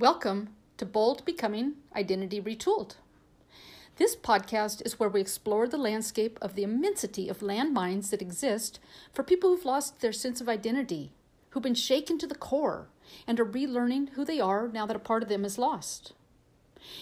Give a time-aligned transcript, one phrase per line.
[0.00, 2.94] Welcome to Bold Becoming Identity Retooled.
[3.96, 8.80] This podcast is where we explore the landscape of the immensity of landmines that exist
[9.12, 11.12] for people who've lost their sense of identity,
[11.50, 12.88] who've been shaken to the core,
[13.26, 16.14] and are relearning who they are now that a part of them is lost.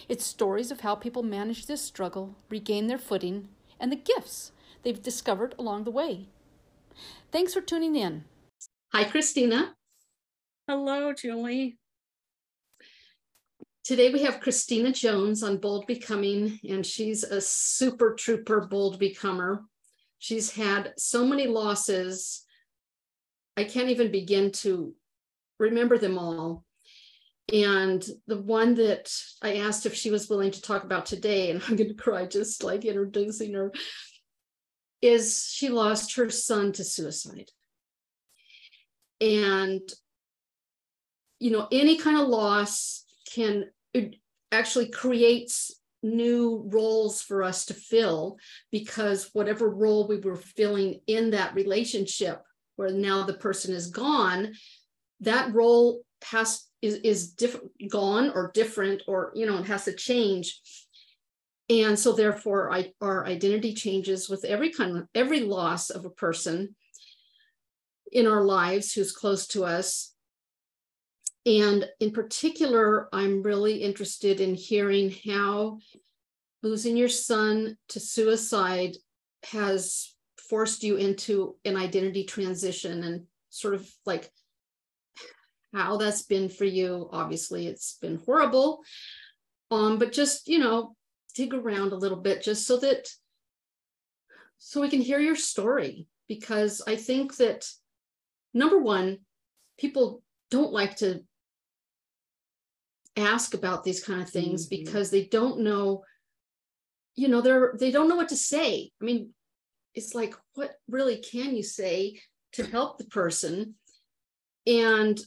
[0.09, 3.47] It's stories of how people manage this struggle, regain their footing,
[3.79, 4.51] and the gifts
[4.83, 6.27] they've discovered along the way.
[7.31, 8.25] Thanks for tuning in.
[8.93, 9.77] Hi, Christina.
[10.67, 11.79] Hello, Julie.
[13.89, 19.61] Today we have Christina Jones on Bold Becoming, and she's a super trooper bold becomer.
[20.19, 22.45] She's had so many losses.
[23.57, 24.93] I can't even begin to
[25.59, 26.67] remember them all.
[27.51, 29.11] And the one that
[29.41, 32.27] I asked if she was willing to talk about today, and I'm going to cry
[32.27, 33.73] just like introducing her,
[35.01, 37.49] is she lost her son to suicide.
[39.23, 39.81] And,
[41.39, 43.65] you know, any kind of loss can
[43.99, 44.17] it
[44.53, 48.39] actually creates new roles for us to fill
[48.71, 52.43] because whatever role we were filling in that relationship
[52.77, 54.53] where now the person is gone
[55.21, 59.93] that role has is is different gone or different or you know it has to
[59.93, 60.61] change.
[61.71, 66.11] And so therefore I, our identity changes with every kind of every loss of a
[66.11, 66.75] person
[68.11, 70.15] in our lives who's close to us
[71.47, 75.79] and in particular, I'm really interested in hearing how
[76.63, 78.97] losing your son to suicide
[79.45, 80.15] has
[80.51, 84.31] forced you into an identity transition and sort of like
[85.75, 87.09] how that's been for you.
[87.13, 88.83] Obviously, it's been horrible.
[89.71, 90.97] Um, but just, you know,
[91.35, 93.09] dig around a little bit just so that
[94.59, 97.67] so we can hear your story because I think that
[98.53, 99.19] number one,
[99.79, 101.21] people don't like to
[103.17, 104.85] ask about these kind of things mm-hmm.
[104.85, 106.03] because they don't know
[107.17, 109.31] you know they're they don't know what to say i mean
[109.95, 112.21] it's like what really can you say
[112.53, 113.75] to help the person
[114.67, 115.21] and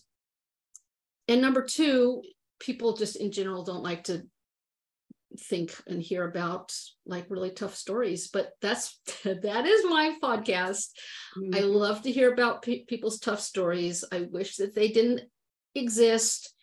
[1.28, 2.22] and number two
[2.60, 4.24] people just in general don't like to
[5.40, 6.74] think and hear about
[7.06, 10.90] like really tough stories but that's that is my podcast
[11.38, 11.56] mm-hmm.
[11.56, 15.22] i love to hear about pe- people's tough stories i wish that they didn't
[15.76, 16.54] exist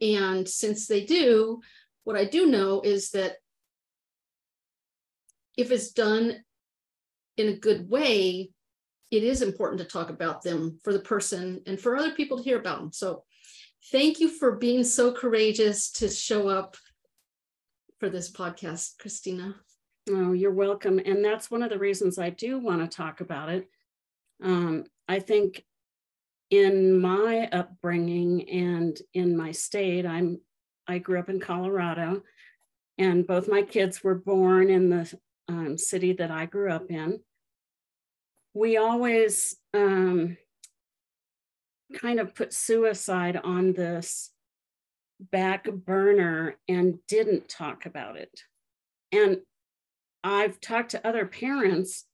[0.00, 1.60] and since they do,
[2.04, 3.36] what I do know is that
[5.56, 6.36] if it's done
[7.36, 8.50] in a good way,
[9.10, 12.42] it is important to talk about them for the person and for other people to
[12.42, 12.92] hear about them.
[12.92, 13.24] So
[13.90, 16.76] thank you for being so courageous to show up
[17.98, 19.54] for this podcast, Christina.
[20.08, 21.00] Oh, you're welcome.
[21.04, 23.68] And that's one of the reasons I do want to talk about it.
[24.42, 25.64] Um, I think
[26.50, 30.40] in my upbringing and in my state, I'm
[30.88, 32.22] I grew up in Colorado,
[32.96, 35.18] and both my kids were born in the
[35.48, 37.18] um, city that I grew up in.
[38.54, 40.36] We always um,
[41.94, 44.30] kind of put suicide on this
[45.20, 48.40] back burner and didn't talk about it.
[49.12, 49.38] And
[50.22, 52.04] I've talked to other parents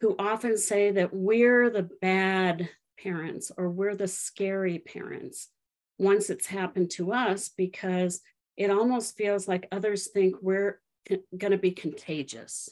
[0.00, 2.68] who often say that we're the bad
[3.02, 5.48] parents or we're the scary parents
[5.98, 8.20] once it's happened to us because
[8.56, 10.80] it almost feels like others think we're
[11.36, 12.68] going to be contagious.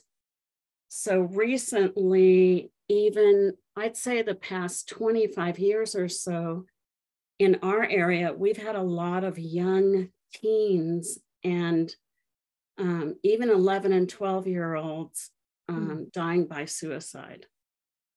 [0.89, 6.67] So recently, even I'd say the past 25 years or so,
[7.39, 11.95] in our area, we've had a lot of young teens and
[12.79, 15.31] um, even 11 and 12 year olds
[15.69, 16.13] um, mm.
[16.13, 17.47] dying by suicide.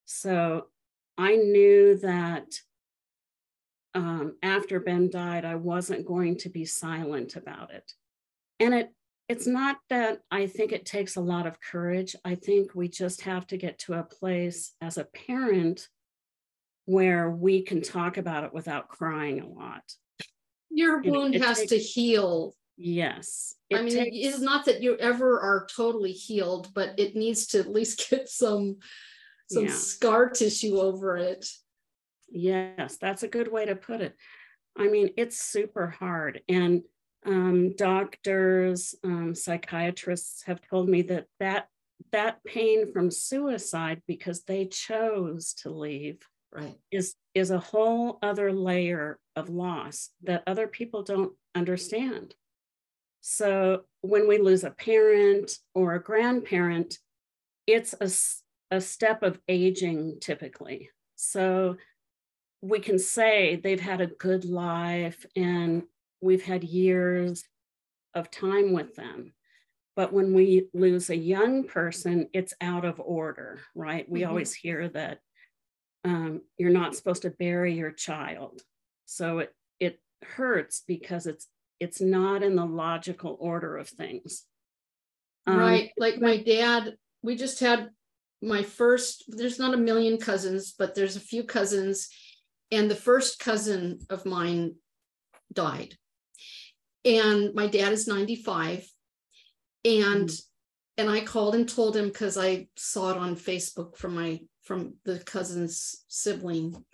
[0.06, 0.66] So
[1.16, 2.46] I knew that
[3.94, 7.92] um, after Ben died, I wasn't going to be silent about it.
[8.58, 8.92] And it
[9.28, 12.16] it's not that I think it takes a lot of courage.
[12.24, 15.88] I think we just have to get to a place as a parent
[16.84, 19.82] where we can talk about it without crying a lot.
[20.70, 22.54] Your wound has takes, to heal.
[22.76, 23.54] Yes.
[23.72, 27.58] I mean, takes, it's not that you ever are totally healed, but it needs to
[27.58, 28.78] at least get some
[29.50, 29.74] some yeah.
[29.74, 31.46] scar tissue over it.
[32.30, 34.14] Yes, that's a good way to put it.
[34.78, 36.40] I mean, it's super hard.
[36.48, 36.82] And
[37.26, 41.66] um, doctors, um, psychiatrists have told me that, that
[42.12, 46.18] that pain from suicide because they chose to leave
[46.52, 46.76] right.
[46.90, 52.34] is, is a whole other layer of loss that other people don't understand.
[53.20, 56.98] So when we lose a parent or a grandparent,
[57.66, 58.08] it's a
[58.70, 60.90] a step of aging typically.
[61.16, 61.76] So
[62.62, 65.82] we can say they've had a good life and
[66.20, 67.44] we've had years
[68.14, 69.32] of time with them.
[69.96, 74.08] But when we lose a young person, it's out of order, right?
[74.08, 74.30] We mm-hmm.
[74.30, 75.20] always hear that
[76.04, 78.62] um, you're not supposed to bury your child.
[79.06, 81.48] So it, it hurts because it's
[81.80, 84.44] it's not in the logical order of things.
[85.46, 85.90] Um, right.
[85.96, 87.88] Like my dad, we just had
[88.42, 92.08] my first, there's not a million cousins, but there's a few cousins.
[92.70, 94.74] And the first cousin of mine
[95.52, 95.94] died.
[97.04, 98.86] And my dad is 95.
[99.84, 100.42] And mm.
[100.98, 104.40] and I called and told him because I saw it on Facebook from my
[104.70, 106.84] from the cousin's sibling.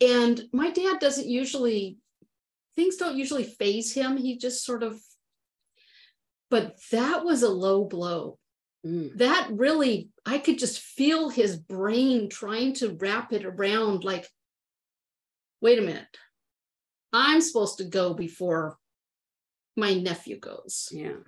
[0.00, 1.98] And my dad doesn't usually
[2.74, 4.16] things don't usually faze him.
[4.16, 5.00] He just sort of
[6.50, 8.40] but that was a low blow.
[8.84, 9.16] Mm.
[9.18, 14.26] That really, I could just feel his brain trying to wrap it around like,
[15.60, 16.18] wait a minute,
[17.12, 18.76] I'm supposed to go before
[19.76, 20.88] my nephew goes.
[20.90, 21.22] Yeah.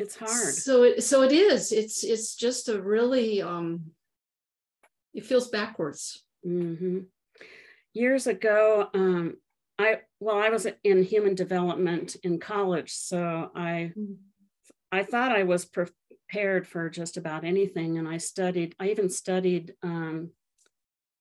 [0.00, 0.54] It's hard.
[0.54, 1.72] So it so it is.
[1.72, 3.90] It's it's just a really um
[5.12, 6.24] it feels backwards.
[6.46, 7.00] Mm-hmm.
[7.92, 9.36] Years ago, um,
[9.78, 14.14] I well, I was in human development in college, so I mm-hmm.
[14.90, 18.74] I thought I was prepared for just about anything, and I studied.
[18.80, 20.30] I even studied um,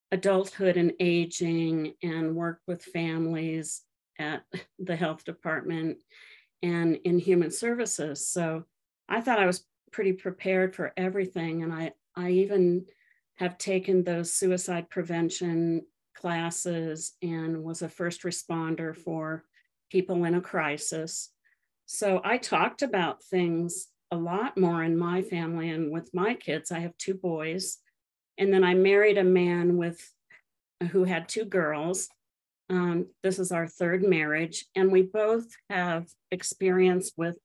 [0.10, 3.82] adulthood and aging, and worked with families
[4.18, 4.44] at
[4.80, 5.98] the health department
[6.62, 8.28] and in human services.
[8.28, 8.66] So
[9.08, 12.86] I thought I was pretty prepared for everything, and I I even
[13.36, 19.46] have taken those suicide prevention classes and was a first responder for
[19.90, 21.30] people in a crisis.
[21.86, 26.72] So I talked about things a lot more in my family and with my kids.
[26.72, 27.78] I have two boys.
[28.38, 30.00] And then I married a man with
[30.92, 32.10] who had two girls.
[32.70, 37.36] Um, this is our third marriage, and we both have experience with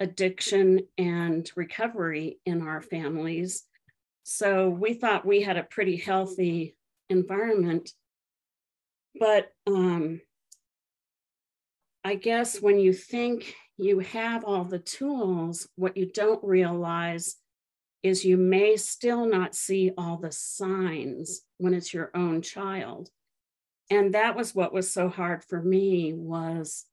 [0.00, 3.64] addiction and recovery in our families.
[4.24, 6.76] So we thought we had a pretty healthy
[7.08, 7.92] environment
[9.18, 10.20] but um,
[12.04, 17.36] I guess when you think you have all the tools, what you don't realize
[18.02, 23.08] is you may still not see all the signs when it's your own child.
[23.90, 26.84] And that was what was so hard for me was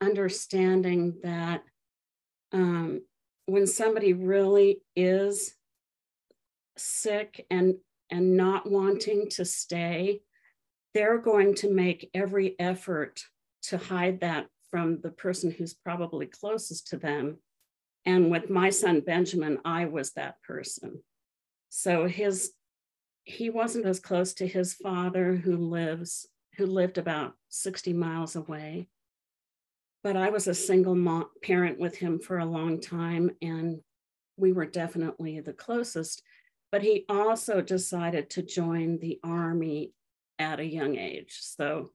[0.00, 1.62] understanding that
[2.52, 3.02] um,
[3.46, 5.54] when somebody really is
[6.76, 7.74] sick and
[8.10, 10.22] and not wanting to stay
[10.94, 13.22] they're going to make every effort
[13.62, 17.38] to hide that from the person who's probably closest to them.
[18.06, 21.02] And with my son Benjamin, I was that person.
[21.68, 22.52] So his
[23.24, 26.26] he wasn't as close to his father who lives
[26.60, 28.86] who lived about 60 miles away.
[30.04, 33.80] But I was a single parent with him for a long time and
[34.36, 36.22] we were definitely the closest.
[36.70, 39.94] But he also decided to join the army
[40.38, 41.38] at a young age.
[41.40, 41.92] So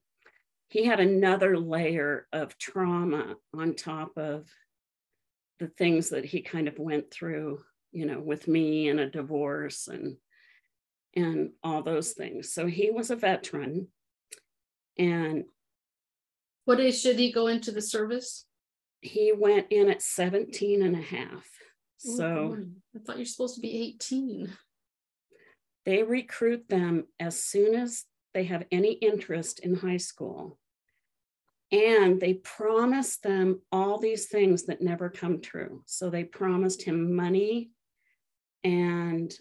[0.70, 4.50] he had another layer of trauma on top of
[5.60, 7.62] the things that he kind of went through,
[7.92, 10.18] you know, with me and a divorce and
[11.16, 12.52] and all those things.
[12.52, 13.90] So he was a veteran.
[14.98, 15.46] And
[16.66, 18.46] what age did he go into the service?
[19.02, 21.48] He went in at 17 and a half.
[22.08, 22.58] Oh, so
[22.96, 24.50] I thought you're supposed to be 18.
[25.86, 30.58] They recruit them as soon as they have any interest in high school.
[31.72, 35.84] And they promise them all these things that never come true.
[35.86, 37.72] So they promised him money
[38.64, 39.34] and,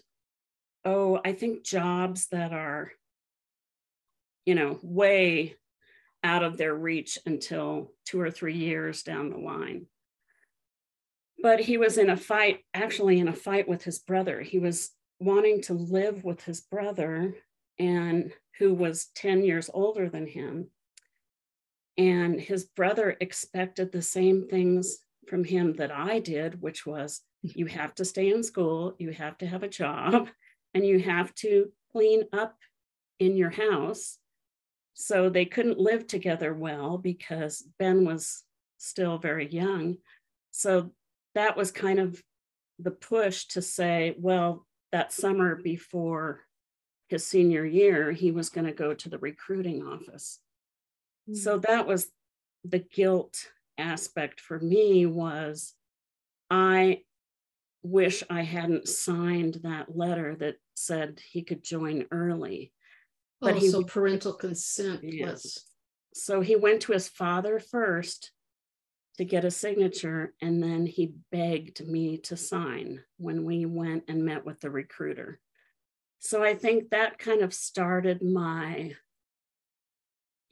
[0.83, 2.91] oh, I think jobs that are,
[4.45, 5.55] you know, way
[6.23, 9.85] out of their reach until two or three years down the line.
[11.41, 14.41] But he was in a fight, actually, in a fight with his brother.
[14.41, 17.35] He was wanting to live with his brother
[17.77, 20.67] and who was 10 years older than him.
[21.97, 24.97] And his brother expected the same things
[25.27, 29.37] from him that I did, which was you have to stay in school, you have
[29.39, 30.29] to have a job,
[30.73, 32.57] and you have to clean up
[33.19, 34.17] in your house.
[34.95, 38.43] So they couldn't live together well because Ben was
[38.77, 39.97] still very young.
[40.51, 40.91] So
[41.35, 42.21] that was kind of
[42.79, 46.41] the push to say, well, that summer before
[47.09, 50.39] his senior year, he was going to go to the recruiting office.
[51.29, 51.39] Mm-hmm.
[51.39, 52.09] So that was
[52.63, 53.47] the guilt
[53.77, 55.73] aspect for me was
[56.49, 57.01] I
[57.83, 62.71] wish I hadn't signed that letter that said he could join early.
[63.41, 65.31] But oh, he, so parental consent yes.
[65.31, 65.65] was
[66.13, 68.31] so he went to his father first
[69.17, 74.23] to get a signature, and then he begged me to sign when we went and
[74.23, 75.39] met with the recruiter.
[76.19, 78.93] So I think that kind of started my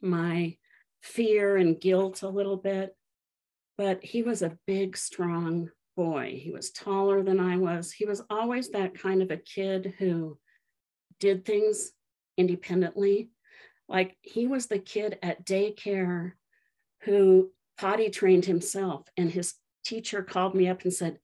[0.02, 0.56] my
[1.02, 2.94] fear and guilt a little bit.
[3.78, 6.38] But he was a big, strong boy.
[6.42, 7.90] He was taller than I was.
[7.90, 10.38] He was always that kind of a kid who
[11.20, 11.90] did things
[12.36, 13.30] independently.
[13.88, 16.32] Like he was the kid at daycare
[17.02, 21.18] who potty trained himself, and his teacher called me up and said,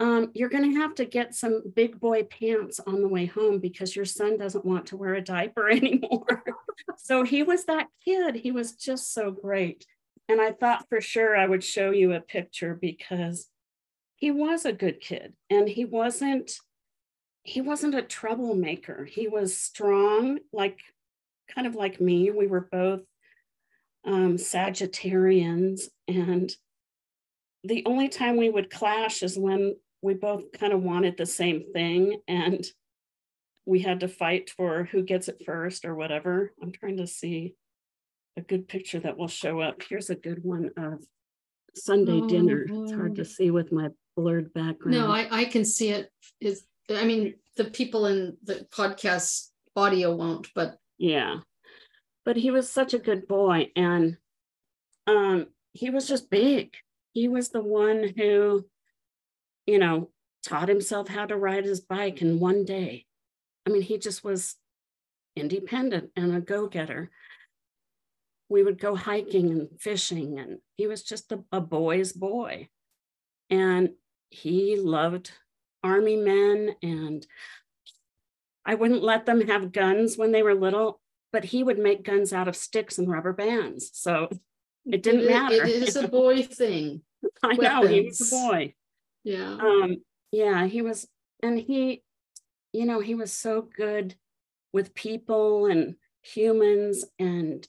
[0.00, 3.58] um, You're going to have to get some big boy pants on the way home
[3.58, 6.42] because your son doesn't want to wear a diaper anymore.
[6.96, 8.36] so he was that kid.
[8.36, 9.86] He was just so great.
[10.28, 13.48] And I thought for sure I would show you a picture because
[14.16, 16.52] he was a good kid and he wasn't
[17.42, 19.04] he wasn't a troublemaker.
[19.04, 20.78] He was strong like
[21.54, 22.30] kind of like me.
[22.30, 23.02] We were both
[24.06, 26.52] um, sagittarians and
[27.64, 31.72] the only time we would clash is when we both kind of wanted the same
[31.72, 32.64] thing and
[33.64, 36.52] we had to fight for who gets it first or whatever.
[36.60, 37.54] I'm trying to see
[38.36, 39.82] a good picture that will show up.
[39.88, 41.04] Here's a good one of
[41.74, 42.66] sunday oh, dinner.
[42.68, 44.98] It's hard to see with my blurred background.
[44.98, 46.10] No, I, I can see it.
[46.40, 46.64] Is
[46.96, 51.38] I mean the people in the podcast audio won't, but yeah.
[52.24, 54.16] But he was such a good boy, and
[55.06, 56.74] um, he was just big.
[57.12, 58.64] He was the one who,
[59.66, 60.10] you know,
[60.44, 63.06] taught himself how to ride his bike in one day.
[63.66, 64.56] I mean, he just was
[65.36, 67.10] independent and a go-getter.
[68.48, 72.68] We would go hiking and fishing, and he was just a, a boy's boy.
[73.50, 73.90] And
[74.30, 75.32] he loved
[75.82, 77.26] army men and
[78.64, 81.00] I wouldn't let them have guns when they were little,
[81.32, 83.90] but he would make guns out of sticks and rubber bands.
[83.92, 84.28] So
[84.86, 85.64] it didn't it, matter.
[85.64, 87.02] It is a boy thing.
[87.42, 88.74] I know he was a boy.
[89.24, 89.54] Yeah.
[89.54, 89.96] Um,
[90.30, 91.06] yeah, he was,
[91.42, 92.02] and he,
[92.72, 94.14] you know, he was so good
[94.72, 97.66] with people and humans and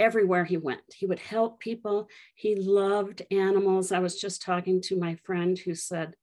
[0.00, 0.82] everywhere he went.
[0.94, 2.08] He would help people.
[2.34, 3.92] He loved animals.
[3.92, 6.16] I was just talking to my friend who said,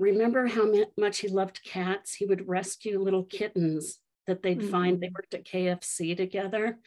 [0.00, 2.14] Remember how much he loved cats?
[2.14, 4.70] He would rescue little kittens that they'd mm-hmm.
[4.70, 5.00] find.
[5.00, 5.14] They mm-hmm.
[5.14, 6.78] worked at KFC together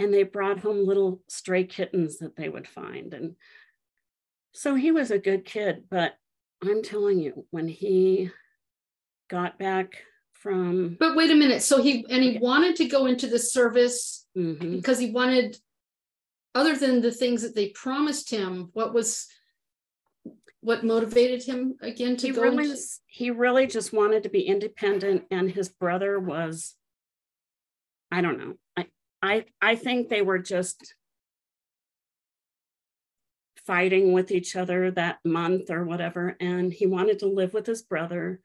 [0.00, 3.14] and they brought home little stray kittens that they would find.
[3.14, 3.36] And
[4.52, 6.14] so he was a good kid, but
[6.62, 8.30] I'm telling you, when he
[9.28, 10.02] got back
[10.32, 14.26] from but wait a minute so he and he wanted to go into the service
[14.36, 14.76] mm-hmm.
[14.76, 15.54] because he wanted
[16.54, 19.28] other than the things that they promised him what was
[20.62, 22.78] what motivated him again to he go really into...
[23.06, 26.74] he really just wanted to be independent and his brother was
[28.12, 28.86] i don't know i
[29.22, 30.94] i i think they were just
[33.66, 37.82] fighting with each other that month or whatever and he wanted to live with his
[37.82, 38.40] brother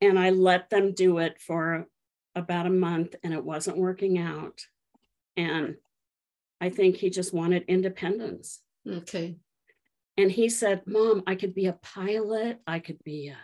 [0.00, 1.86] and I let them do it for
[2.34, 4.62] about a month and it wasn't working out.
[5.36, 5.76] And
[6.60, 8.60] I think he just wanted independence.
[8.88, 9.36] Okay.
[10.16, 12.60] And he said, Mom, I could be a pilot.
[12.66, 13.36] I could be a.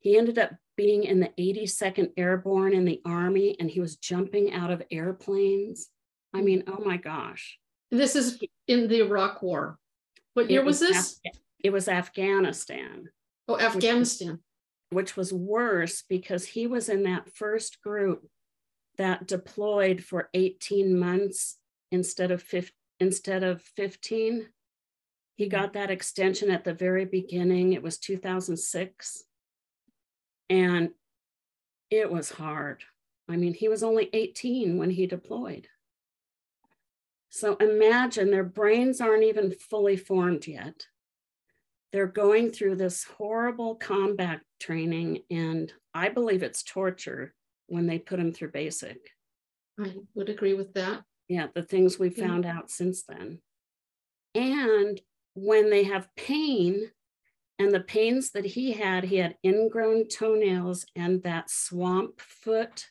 [0.00, 4.52] He ended up being in the 82nd Airborne in the Army and he was jumping
[4.52, 5.88] out of airplanes.
[6.34, 7.58] I mean, oh my gosh.
[7.90, 8.38] This is
[8.68, 9.78] in the Iraq War.
[10.34, 11.20] What year was, was, this?
[11.24, 13.08] Af- it was Afghanistan.
[13.48, 14.40] Oh, Afghanistan
[14.90, 18.26] which was worse because he was in that first group
[18.98, 21.58] that deployed for 18 months
[21.92, 24.46] instead of 15, instead of 15
[25.36, 25.56] he mm-hmm.
[25.56, 29.24] got that extension at the very beginning it was 2006
[30.50, 30.90] and
[31.90, 32.82] it was hard
[33.28, 35.68] i mean he was only 18 when he deployed
[37.30, 40.86] so imagine their brains aren't even fully formed yet
[41.92, 47.34] they're going through this horrible combat training, and I believe it's torture
[47.68, 48.98] when they put them through basic.
[49.80, 51.04] I would agree with that.
[51.28, 52.58] Yeah, the things we found yeah.
[52.58, 53.38] out since then.
[54.34, 55.00] And
[55.36, 56.90] when they have pain,
[57.58, 62.86] and the pains that he had, he had ingrown toenails and that swamp foot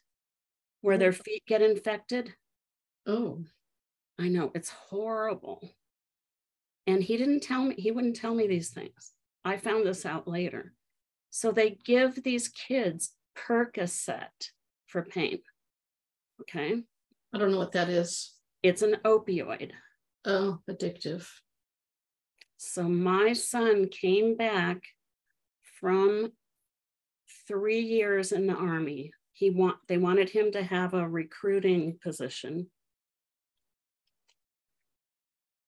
[0.81, 1.23] where their oh.
[1.23, 2.33] feet get infected.
[3.05, 3.43] Oh,
[4.19, 5.69] I know, it's horrible.
[6.87, 9.11] And he didn't tell me, he wouldn't tell me these things.
[9.43, 10.73] I found this out later.
[11.29, 14.51] So they give these kids Percocet
[14.87, 15.39] for pain.
[16.41, 16.81] Okay.
[17.33, 18.33] I don't know what that is.
[18.63, 19.71] It's an opioid.
[20.25, 21.27] Oh, addictive.
[22.57, 24.81] So my son came back
[25.79, 26.31] from
[27.47, 29.11] three years in the army.
[29.33, 32.67] He want they wanted him to have a recruiting position.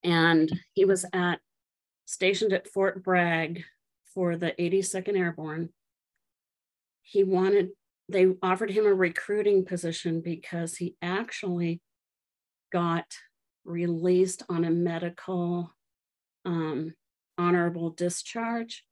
[0.08, 1.40] and he was at
[2.06, 3.64] stationed at Fort Bragg
[4.14, 5.70] for the 82nd Airborne.
[7.02, 7.70] He wanted,
[8.08, 11.82] they offered him a recruiting position because he actually
[12.72, 13.06] got
[13.66, 15.76] released on a medical
[16.48, 16.94] um,
[17.38, 18.84] honorable discharge.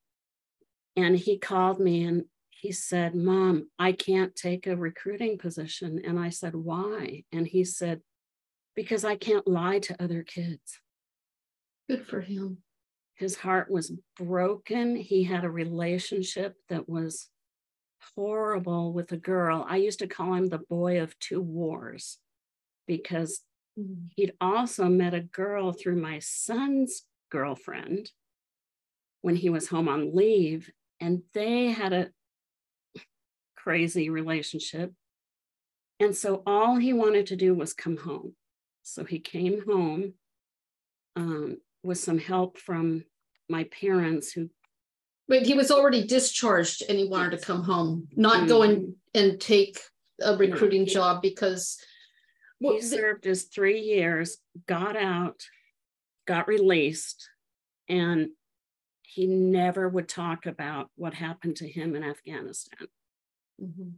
[0.96, 6.02] And he called me and he said, Mom, I can't take a recruiting position.
[6.06, 7.24] And I said, Why?
[7.32, 8.02] And he said,
[8.76, 10.80] Because I can't lie to other kids.
[11.90, 12.60] Good for him.
[13.16, 14.96] His heart was broken.
[14.96, 17.30] He had a relationship that was
[18.16, 19.66] horrible with a girl.
[19.68, 22.18] I used to call him the boy of two wars
[22.88, 23.42] because
[23.80, 24.10] mm.
[24.16, 28.10] he'd also met a girl through my son's girlfriend
[29.22, 32.10] when he was home on leave, and they had a
[33.56, 34.94] crazy relationship.
[36.00, 38.36] And so all he wanted to do was come home.
[38.84, 40.14] So he came home
[41.16, 43.04] um, with some help from
[43.50, 44.50] my parents who.
[45.28, 48.48] But he was already discharged and he wanted to come home, not mm-hmm.
[48.48, 49.80] go and, and take
[50.22, 51.78] a recruiting job because.
[52.62, 55.42] Well, he served his three years, got out,
[56.26, 57.30] got released,
[57.88, 58.30] and
[59.04, 62.88] he never would talk about what happened to him in Afghanistan.
[63.62, 63.90] Mm-hmm.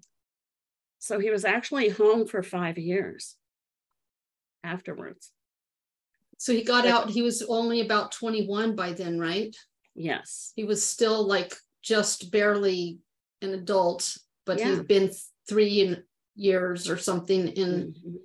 [1.00, 3.36] So he was actually home for five years
[4.64, 5.32] afterwards.
[6.38, 9.56] So he got out, he was only about 21 by then, right?
[9.96, 10.54] Yes.
[10.56, 13.00] He was still like just barely
[13.42, 14.76] an adult, but yeah.
[14.76, 15.12] he'd been
[15.50, 15.98] three
[16.36, 18.16] years or something in mm-hmm.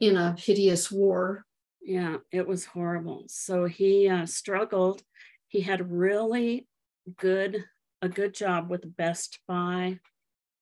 [0.00, 1.44] in a hideous war.
[1.80, 3.24] Yeah, it was horrible.
[3.28, 5.02] So he uh, struggled
[5.48, 6.68] he had really
[7.16, 7.64] good
[8.00, 9.98] a good job with Best Buy,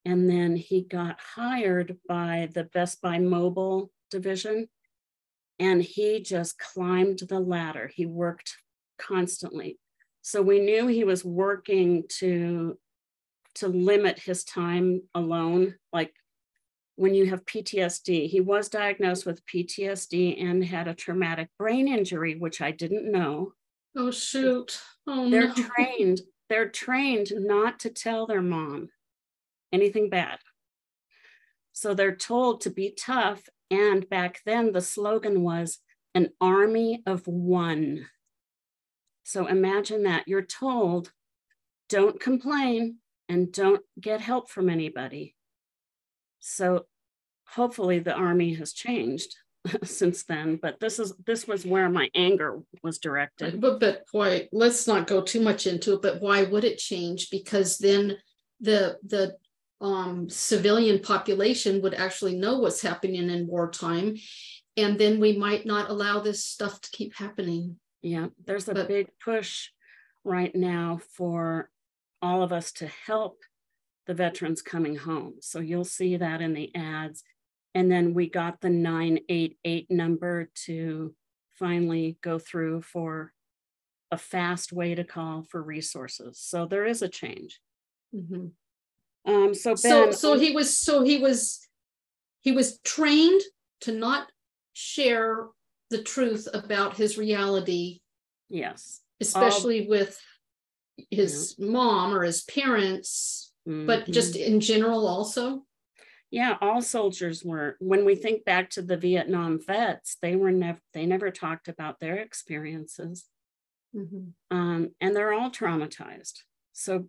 [0.07, 4.69] and then he got hired by the Best Buy mobile division,
[5.59, 7.91] and he just climbed the ladder.
[7.93, 8.57] He worked
[8.99, 9.79] constantly,
[10.23, 12.79] so we knew he was working to
[13.57, 16.15] to limit his time alone, like
[16.97, 18.29] when you have PTSD.
[18.29, 23.53] He was diagnosed with PTSD and had a traumatic brain injury, which I didn't know.
[23.97, 24.81] Oh shoot.
[25.07, 25.55] Oh they're no.
[25.55, 26.21] trained.
[26.49, 28.89] They're trained not to tell their mom
[29.73, 30.39] anything bad.
[31.73, 33.43] So they're told to be tough.
[33.71, 35.79] And back then the slogan was
[36.15, 38.07] an army of one.
[39.25, 41.13] So imagine that you're told
[41.89, 45.36] don't complain and don't get help from anybody.
[46.47, 46.87] So
[47.49, 49.35] hopefully the army has changed
[49.85, 53.61] since then but this is this was where my anger was directed.
[53.61, 57.31] But but why let's not go too much into it but why would it change?
[57.31, 58.17] Because then
[58.61, 59.37] the the
[59.81, 64.17] um, civilian population would actually know what's happening in wartime
[64.77, 67.77] and then we might not allow this stuff to keep happening.
[68.03, 69.71] Yeah there's a but, big push
[70.25, 71.71] right now for
[72.23, 73.39] all of us to help
[74.07, 77.23] the veterans coming home so you'll see that in the ads
[77.75, 81.15] and then we got the 988 number to
[81.59, 83.33] finally go through for
[84.11, 86.39] a fast way to call for resources.
[86.41, 87.61] So there is a change.
[88.15, 88.47] Mm-hmm.
[89.31, 91.67] Um, so ben, so so he was so he was
[92.41, 93.43] he was trained
[93.81, 94.31] to not
[94.73, 95.49] share
[95.91, 98.01] the truth about his reality.
[98.49, 100.19] Yes, especially All, with
[101.11, 101.69] his yeah.
[101.69, 103.87] mom or his parents, mm-hmm.
[103.87, 105.63] but just in general also.
[106.31, 107.77] Yeah, all soldiers were.
[107.79, 112.01] When we think back to the Vietnam vets, they were never they never talked about
[112.01, 113.27] their experiences,
[113.95, 114.57] mm-hmm.
[114.57, 116.41] um, and they're all traumatized.
[116.73, 117.07] So,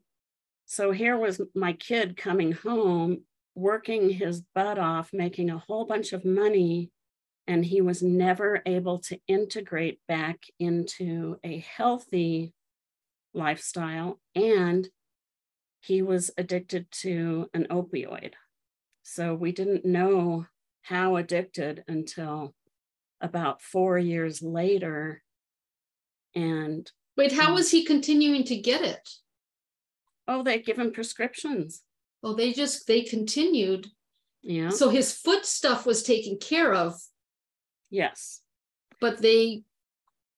[0.66, 3.24] so here was my kid coming home,
[3.56, 6.92] working his butt off, making a whole bunch of money,
[7.48, 12.54] and he was never able to integrate back into a healthy
[13.34, 14.88] lifestyle, and
[15.88, 18.34] he was addicted to an opioid.
[19.04, 20.46] So we didn't know
[20.82, 22.54] how addicted until
[23.22, 25.24] about four years later.
[26.36, 29.10] And wait, how um, was he continuing to get it?
[30.28, 31.84] Oh, they give him prescriptions.
[32.22, 33.88] Oh, they just they continued.
[34.42, 34.70] Yeah.
[34.70, 36.96] So his foot stuff was taken care of.
[37.90, 38.42] Yes.
[39.00, 39.64] But they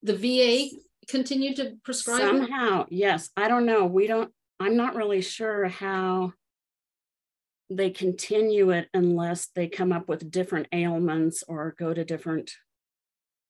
[0.03, 0.75] the VA
[1.07, 2.81] continued to prescribe somehow.
[2.81, 2.91] It?
[2.91, 3.31] Yes.
[3.35, 3.87] I don't know.
[3.87, 6.33] We don't I'm not really sure how
[7.69, 12.51] they continue it unless they come up with different ailments or go to different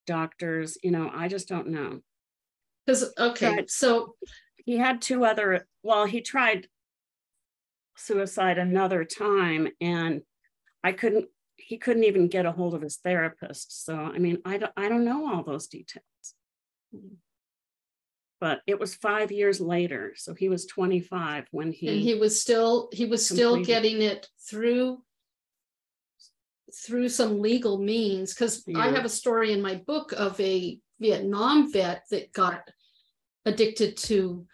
[0.06, 0.76] doctors.
[0.82, 2.00] You know, I just don't know.
[2.86, 4.14] Because, okay, tried, so
[4.56, 6.68] he had two other, well, he tried
[7.96, 10.22] suicide another time and
[10.82, 13.84] I couldn't, he couldn't even get a hold of his therapist.
[13.84, 16.04] So, I mean, I don't, I don't know all those details.
[16.92, 17.14] Hmm.
[18.40, 20.14] But it was five years later.
[20.16, 23.66] So he was 25 when he and he was still he was still completed.
[23.66, 25.02] getting it through
[26.74, 31.72] through some legal means because I have a story in my book of a Vietnam
[31.72, 32.62] vet that got
[33.44, 34.46] addicted to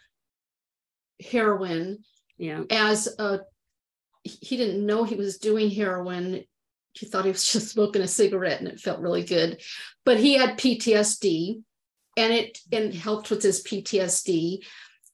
[1.20, 1.98] heroin
[2.38, 2.62] yeah.
[2.70, 3.40] as a
[4.22, 6.44] he didn't know he was doing heroin
[6.92, 9.60] he thought he was just smoking a cigarette and it felt really good
[10.04, 11.62] but he had ptsd
[12.16, 14.64] and it and helped with his ptsd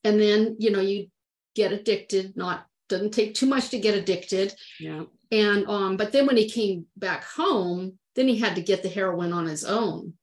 [0.04, 1.08] and then you know you
[1.54, 5.04] get addicted not doesn't take too much to get addicted Yeah.
[5.30, 8.88] and um but then when he came back home then he had to get the
[8.88, 10.14] heroin on his own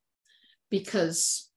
[0.70, 1.48] because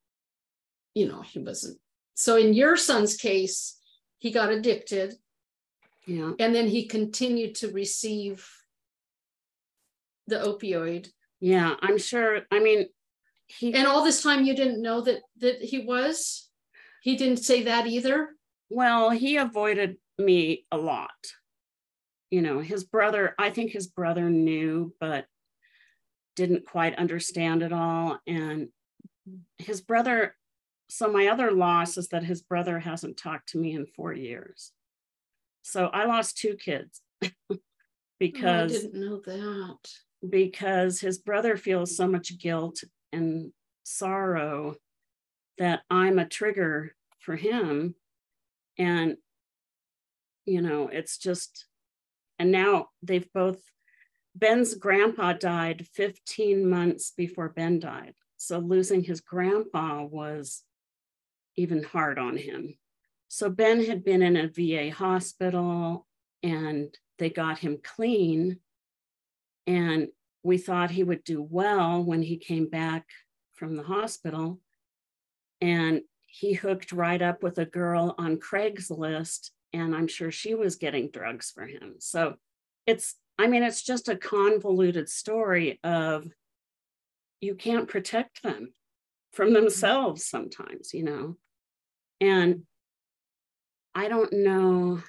[0.94, 1.78] you know he wasn't
[2.14, 3.78] so in your son's case
[4.18, 5.14] he got addicted
[6.06, 6.32] Yeah.
[6.38, 8.46] and then he continued to receive
[10.26, 11.08] the opioid
[11.40, 11.74] Yeah.
[11.82, 12.40] I'm sure.
[12.50, 12.86] I mean,
[13.58, 16.50] he, and all this time you didn't know that that he was
[17.02, 18.30] he didn't say that either
[18.74, 21.10] well, he avoided me a lot.
[22.30, 25.26] You know, his brother, I think his brother knew, but
[26.34, 28.18] didn't quite understand it all.
[28.26, 28.68] And
[29.58, 30.34] his brother,
[30.88, 34.72] so my other loss is that his brother hasn't talked to me in four years.
[35.62, 37.00] So I lost two kids
[37.50, 37.58] Oh,
[38.30, 39.90] because i didn't know that
[40.30, 42.82] because his brother feels so much guilt
[43.14, 43.52] and
[43.84, 44.76] sorrow
[45.58, 47.94] that I'm a trigger for him.
[48.78, 49.16] And,
[50.44, 51.66] you know, it's just,
[52.38, 53.60] and now they've both,
[54.34, 58.14] Ben's grandpa died 15 months before Ben died.
[58.36, 60.64] So losing his grandpa was
[61.56, 62.76] even hard on him.
[63.28, 66.06] So Ben had been in a VA hospital
[66.42, 68.58] and they got him clean.
[69.66, 70.08] And
[70.44, 73.06] we thought he would do well when he came back
[73.54, 74.60] from the hospital.
[75.60, 79.50] And he hooked right up with a girl on Craigslist.
[79.72, 81.94] And I'm sure she was getting drugs for him.
[81.98, 82.34] So
[82.86, 86.26] it's, I mean, it's just a convoluted story of
[87.40, 88.72] you can't protect them
[89.32, 89.54] from mm-hmm.
[89.54, 91.36] themselves sometimes, you know.
[92.20, 92.62] And
[93.94, 95.00] I don't know.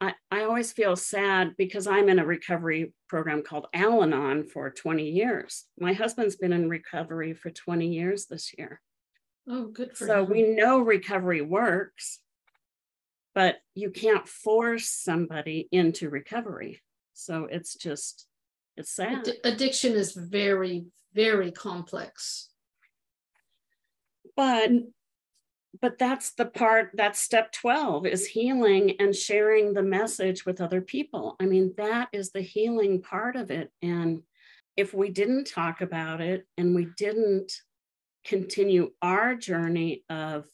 [0.00, 4.70] I, I always feel sad because I'm in a recovery program called Al Anon for
[4.70, 5.66] 20 years.
[5.78, 8.80] My husband's been in recovery for 20 years this year.
[9.48, 10.30] oh good for So him.
[10.30, 12.20] we know recovery works,
[13.34, 16.80] but you can't force somebody into recovery.
[17.12, 18.26] So it's just,
[18.78, 19.24] it's sad.
[19.24, 22.50] Addi- addiction is very very complex
[24.36, 24.70] But
[25.80, 30.80] but that's the part that's step 12 is healing and sharing the message with other
[30.80, 31.36] people.
[31.38, 33.70] I mean, that is the healing part of it.
[33.80, 34.22] And
[34.76, 37.52] if we didn't talk about it and we didn't
[38.24, 40.46] continue our journey of,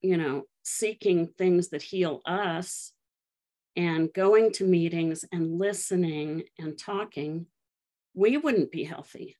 [0.00, 2.92] you know, seeking things that heal us
[3.76, 7.46] and going to meetings and listening and talking,
[8.14, 9.36] we wouldn't be healthy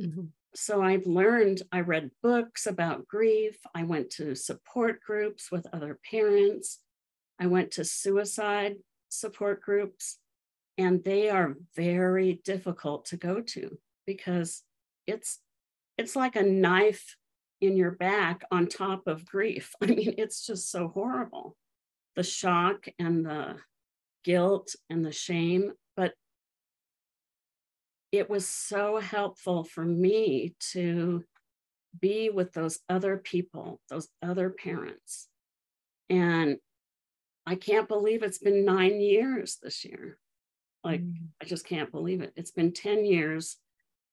[0.00, 0.26] mm-hmm.
[0.54, 3.56] So I've learned, I read books about grief.
[3.74, 6.80] I went to support groups with other parents.
[7.40, 8.76] I went to suicide
[9.08, 10.18] support groups,
[10.76, 14.62] and they are very difficult to go to because
[15.06, 15.38] it's
[15.98, 17.16] it's like a knife
[17.60, 19.74] in your back on top of grief.
[19.82, 21.56] I mean, it's just so horrible.
[22.16, 23.56] The shock and the
[24.24, 25.72] guilt and the shame,
[28.12, 31.24] it was so helpful for me to
[31.98, 35.28] be with those other people, those other parents.
[36.10, 36.58] And
[37.46, 40.18] I can't believe it's been nine years this year.
[40.84, 41.14] Like, mm.
[41.40, 42.32] I just can't believe it.
[42.36, 43.56] It's been 10 years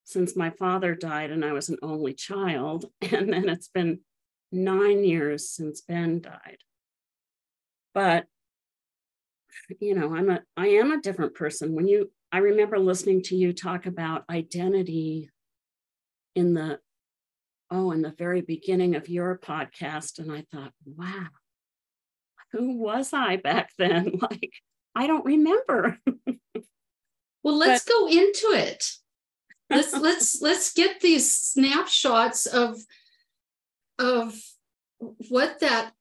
[0.05, 2.85] since my father died and I was an only child.
[3.11, 3.99] And then it's been
[4.51, 6.59] nine years since Ben died.
[7.93, 8.25] But
[9.79, 11.75] you know, I'm a I am a different person.
[11.75, 15.29] When you I remember listening to you talk about identity
[16.35, 16.79] in the
[17.71, 20.19] oh, in the very beginning of your podcast.
[20.19, 21.27] And I thought, wow,
[22.51, 24.13] who was I back then?
[24.21, 24.53] Like,
[24.95, 25.99] I don't remember.
[27.43, 28.85] well let's go into it
[29.69, 32.77] let's let's let's get these snapshots of
[33.97, 34.39] of
[35.29, 35.91] what that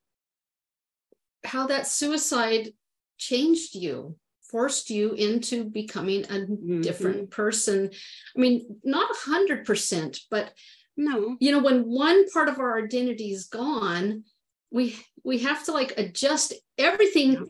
[1.44, 2.72] how that suicide
[3.18, 4.16] changed you
[4.50, 6.46] forced you into becoming a
[6.80, 7.90] different person
[8.36, 10.52] i mean not a hundred percent but
[10.96, 11.36] No.
[11.40, 14.24] you know when one part of our identity is gone
[14.70, 17.40] we we have to like adjust everything Yeah.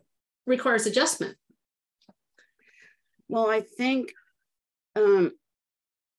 [0.46, 1.36] requires adjustment
[3.30, 4.12] Well, I think
[4.96, 5.32] um,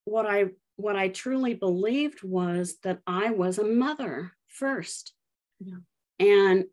[0.06, 0.40] what I
[0.76, 5.14] what I truly believed was that I was a mother first.
[5.60, 5.82] Yeah.
[6.20, 6.66] And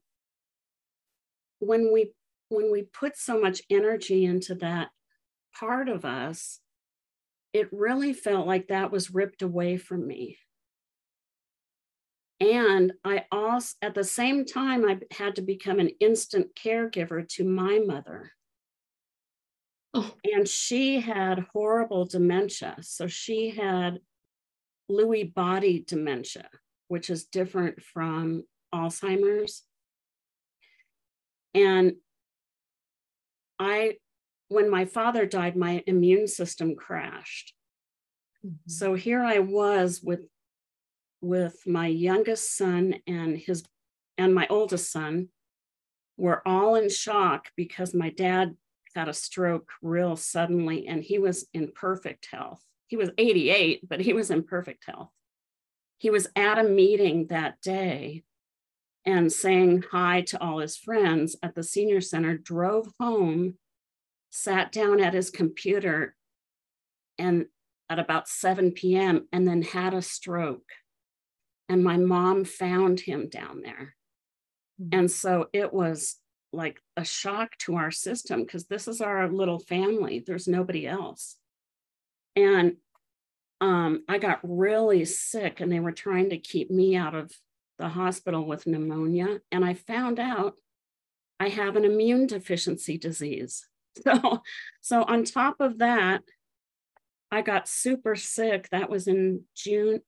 [1.59, 2.13] when we
[2.49, 4.89] when we put so much energy into that
[5.59, 6.61] part of us,
[7.53, 10.39] it really felt like that was ripped away from me.
[12.39, 17.45] And I also, at the same time, I had to become an instant caregiver to
[17.45, 18.33] my mother.
[19.95, 20.15] Oh.
[20.25, 22.77] And she had horrible dementia.
[22.83, 24.01] So she had
[24.91, 26.51] Lewy body dementia,
[26.89, 29.63] which is different from Alzheimer's.
[31.55, 31.95] And
[33.59, 33.97] I,
[34.49, 37.55] when my father died, my immune system crashed.
[38.45, 38.55] Mm-hmm.
[38.67, 40.27] So here I was with
[41.23, 43.65] with my youngest son and his
[44.19, 45.29] and my oldest son
[46.17, 48.57] were all in shock because my dad
[48.95, 52.63] had a stroke real suddenly and he was in perfect health.
[52.87, 55.11] He was 88, but he was in perfect health.
[55.99, 58.23] He was at a meeting that day
[59.07, 63.55] and saying hi to all his friends at the senior center, drove home,
[64.31, 66.17] sat down at his computer
[67.17, 67.47] and
[67.89, 69.29] at about 7 p.m.
[69.33, 70.69] and then had a stroke.
[71.69, 73.95] And my mom found him down there.
[74.81, 74.89] Mhm.
[74.93, 76.17] And so it was
[76.53, 80.25] like a shock to our system because this is our little family.
[80.27, 81.37] There's nobody else.
[82.35, 82.77] And
[83.61, 87.33] um, I got really sick, and they were trying to keep me out of
[87.79, 89.41] the hospital with pneumonia.
[89.53, 90.55] And I found out
[91.39, 93.67] I have an immune deficiency disease.
[94.05, 94.43] So,
[94.83, 96.21] so on top of that,
[97.31, 98.69] I got super sick.
[98.69, 100.03] That was in June,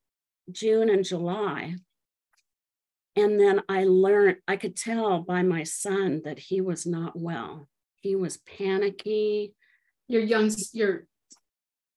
[0.52, 1.76] June and July.
[3.16, 7.66] And then I learned, I could tell by my son that he was not well.
[8.02, 9.54] He was panicky.
[10.06, 11.06] Your young, your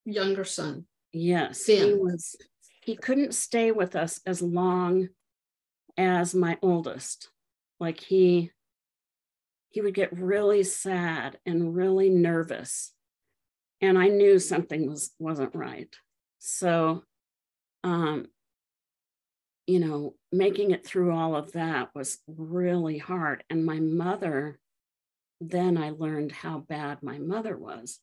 [0.06, 0.86] younger son.
[1.12, 2.38] Yes, he was,
[2.84, 5.10] he couldn't stay with us as long
[5.98, 7.30] as my oldest.
[7.80, 8.52] Like he,
[9.70, 12.94] he would get really sad and really nervous.
[13.82, 15.94] And I knew something was wasn't right.
[16.40, 17.04] So
[17.84, 18.28] um,
[19.68, 23.44] you know, making it through all of that was really hard.
[23.50, 24.60] And my mother,
[25.40, 28.00] then I learned how bad my mother was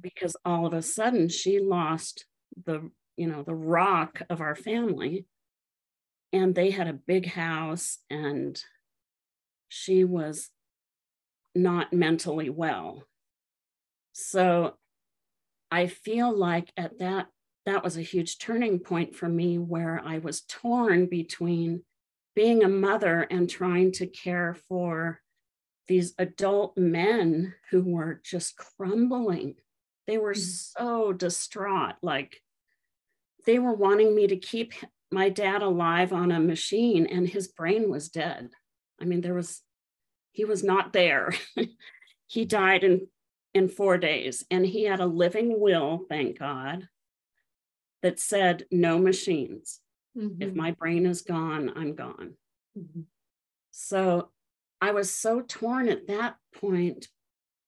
[0.00, 2.26] because all of a sudden she lost
[2.64, 5.26] the, you know, the rock of our family.
[6.32, 8.62] And they had a big house and
[9.68, 10.50] she was
[11.54, 13.04] not mentally well.
[14.12, 14.74] So
[15.70, 17.28] I feel like at that
[17.64, 21.84] that was a huge turning point for me where I was torn between
[22.34, 25.20] being a mother and trying to care for
[25.86, 29.56] these adult men who were just crumbling.
[30.06, 30.72] They were Mhm.
[30.76, 31.96] so distraught.
[32.02, 32.42] Like
[33.46, 34.72] they were wanting me to keep
[35.12, 38.50] my dad alive on a machine and his brain was dead.
[39.00, 39.60] I mean, there was,
[40.32, 41.32] he was not there.
[42.26, 43.08] he died in,
[43.54, 46.88] in four days and he had a living will, thank God
[48.02, 49.80] that said no machines.
[50.14, 50.56] If Mhm.
[50.56, 52.36] my brain is gone, I'm gone.
[52.76, 53.04] Mhm.
[53.70, 54.30] So
[54.80, 57.08] I was so torn at that point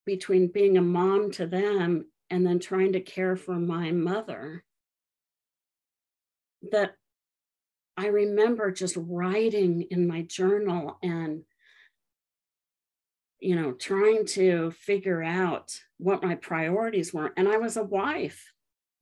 [0.05, 4.65] between being a mom to them and then trying to care for my mother
[6.71, 6.97] that
[7.97, 11.43] I remember just writing in my journal and
[13.41, 18.53] you know trying to figure out what my priorities were and I was a wife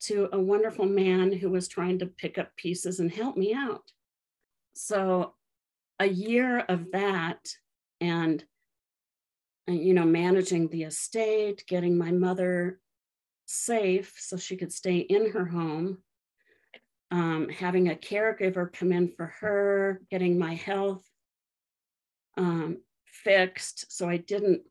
[0.02, 3.92] to a wonderful man who was trying to pick up pieces and help me out.
[4.74, 5.34] So
[6.00, 7.38] a year of that
[8.00, 8.44] and
[9.68, 12.80] you know managing the estate, getting my mother
[13.46, 15.98] safe so she could stay in her home,
[17.12, 21.04] um, having a caregiver come in for her, getting my health
[22.38, 24.62] um, fixed so I didn't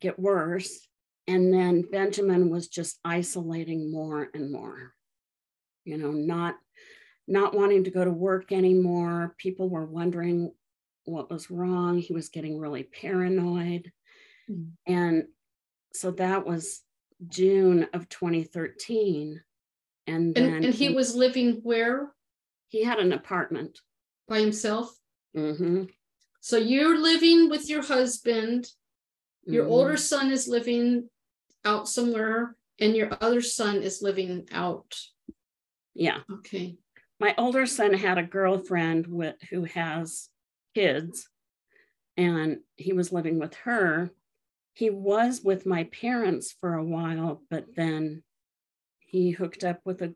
[0.00, 0.86] get worse.
[1.26, 4.94] And then Benjamin was just isolating more and more,
[5.84, 6.54] you know, not
[7.26, 9.34] not wanting to go to work anymore.
[9.36, 10.52] People were wondering
[11.04, 11.98] what was wrong.
[11.98, 13.92] He was getting really paranoid.
[14.50, 14.70] Mm.
[14.86, 15.24] And
[15.92, 16.80] so that was
[17.26, 19.42] June of 2013.
[20.08, 22.12] And then And, and he was living where
[22.68, 23.80] he had an apartment.
[24.26, 24.94] by himself?
[25.36, 25.84] Mm-hmm.
[26.40, 28.66] So you're living with your husband,
[29.46, 29.70] your mhm.
[29.70, 31.08] older son is living
[31.64, 34.94] out somewhere, and your other son is living out.
[35.94, 36.20] Yeah.
[36.30, 36.76] Okay.
[37.20, 40.28] my older son had a girlfriend with who has
[40.74, 41.28] kids
[42.16, 44.10] and he was living with her
[44.74, 48.22] he was with my parents for a while but then
[49.08, 50.14] he hooked up with a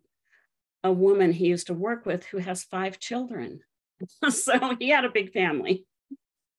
[0.84, 3.60] a woman he used to work with who has five children.
[4.30, 5.86] so he had a big family.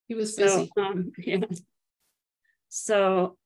[0.07, 0.69] He was busy.
[0.75, 1.45] So, um, yeah.
[2.69, 3.37] So,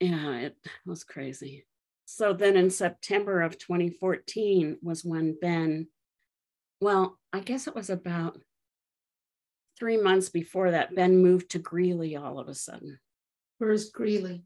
[0.00, 1.66] yeah, it was crazy.
[2.04, 5.88] So then in September of 2014 was when Ben,
[6.80, 8.38] well, I guess it was about
[9.78, 12.98] three months before that, Ben moved to Greeley all of a sudden.
[13.58, 14.44] Where's Greeley?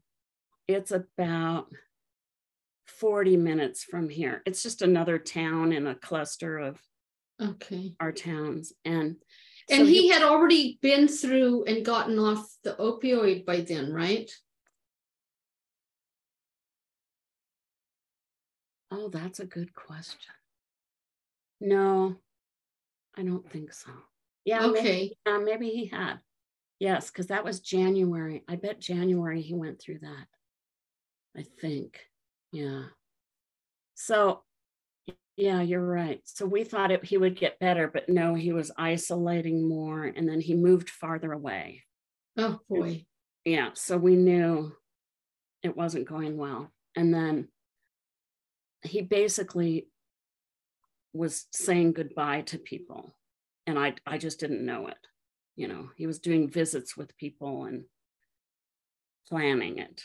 [0.67, 1.67] It's about
[2.87, 4.41] 40 minutes from here.
[4.45, 6.81] It's just another town in a cluster of
[7.41, 7.93] Okay.
[7.99, 8.73] our towns.
[8.83, 9.17] And
[9.69, 14.31] And so he had already been through and gotten off the opioid by then, right?
[18.89, 20.33] oh, that's a good question.
[21.59, 22.15] No,
[23.15, 23.91] I don't think so.
[24.45, 25.17] Yeah, maybe, Okay.
[25.43, 26.19] maybe he had.
[26.79, 28.43] Yes, because that was January.
[28.47, 30.27] I bet January he went through that.
[31.35, 32.06] I think.
[32.51, 32.83] Yeah.
[33.95, 34.43] So,
[35.35, 36.21] yeah, you're right.
[36.23, 40.27] So we thought it, he would get better, but no, he was isolating more and
[40.27, 41.83] then he moved farther away.
[42.37, 43.05] Oh, boy.
[43.45, 43.71] Yeah.
[43.73, 44.73] So we knew
[45.63, 46.71] it wasn't going well.
[46.95, 47.49] And then
[48.83, 49.87] he basically
[51.13, 53.15] was saying goodbye to people.
[53.65, 54.97] And I, I just didn't know it.
[55.55, 57.85] You know, he was doing visits with people and
[59.27, 60.03] planning it.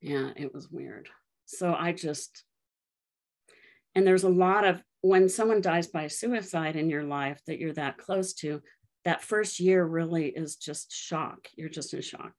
[0.00, 1.08] Yeah, it was weird.
[1.46, 2.44] So I just,
[3.94, 7.72] and there's a lot of, when someone dies by suicide in your life that you're
[7.74, 8.60] that close to,
[9.04, 11.48] that first year really is just shock.
[11.56, 12.32] You're just in shock.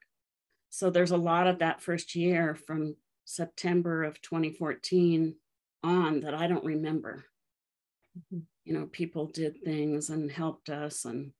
[0.69, 5.35] So there's a lot of that first year from September of 2014
[5.83, 7.25] on that I don't remember.
[8.33, 8.43] Mhm.
[8.65, 11.05] You know, people did things and helped us.
[11.05, 11.31] And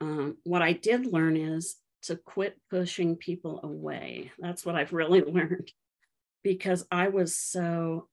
[0.00, 4.30] um, what I did learn is to quit pushing people away.
[4.38, 5.72] That's what I've really learned
[6.42, 8.08] because I was so,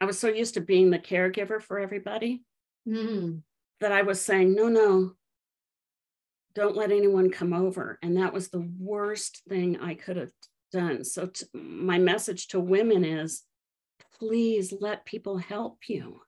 [0.00, 2.42] I was so used to being the caregiver for everybody
[2.86, 3.38] Hmm.
[3.80, 5.12] that I was saying, no, no,
[6.54, 7.98] don't let anyone come over.
[8.02, 10.30] And that was the worst thing I could have
[10.72, 11.04] done.
[11.04, 13.42] So, t- my message to women is
[14.18, 16.20] please let people help you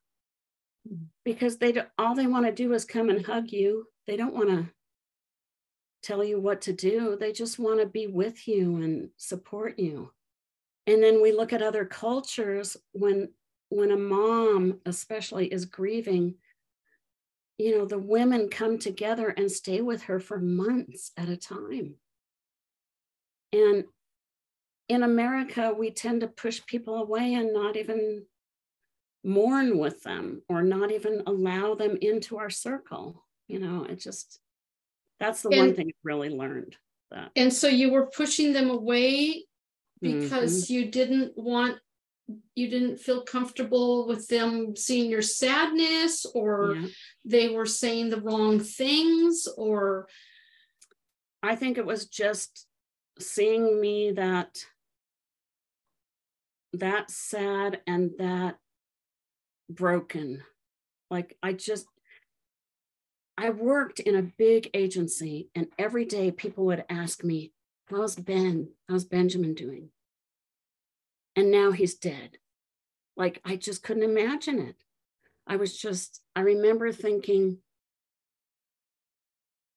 [0.89, 1.07] Mhm.
[1.25, 3.87] because they do, all they want to do is come and hug you.
[4.07, 4.69] They don't want to
[6.03, 7.17] tell you what to do.
[7.17, 10.11] They just want to be with you and support you.
[10.87, 13.31] And then we look at other cultures when
[13.71, 16.37] when a mom especially is grieving
[17.59, 21.97] you know, the women come together and stay with her for months at a time.
[23.53, 23.85] And
[24.89, 28.25] in America, we tend to push people away and not even
[29.25, 33.25] mourn with them or not even allow them into our circle.
[33.49, 34.39] You know, it just,
[35.21, 36.77] that's the one thing I really learned
[37.11, 37.31] that.
[37.37, 39.45] And so you were pushing them away
[40.01, 40.21] Mm-hmm.
[40.21, 41.79] because you didn't want,
[42.55, 46.87] you didn't feel comfortable with them seeing your sadness or Yeah.
[47.25, 50.07] they were saying the wrong things or,
[51.43, 52.69] I think it was just
[53.19, 54.57] seeing me that
[56.75, 58.57] that sad and that
[59.69, 60.43] broken.
[61.11, 61.87] Like I just
[63.39, 67.53] I worked in a big agency and every day people would ask me,
[67.87, 68.73] "How's Ben?
[68.89, 69.91] How's Benjamin doing?"
[71.37, 72.39] And now he's dead.
[73.17, 74.77] Like I just couldn't imagine it.
[75.47, 77.59] I was just I remember thinking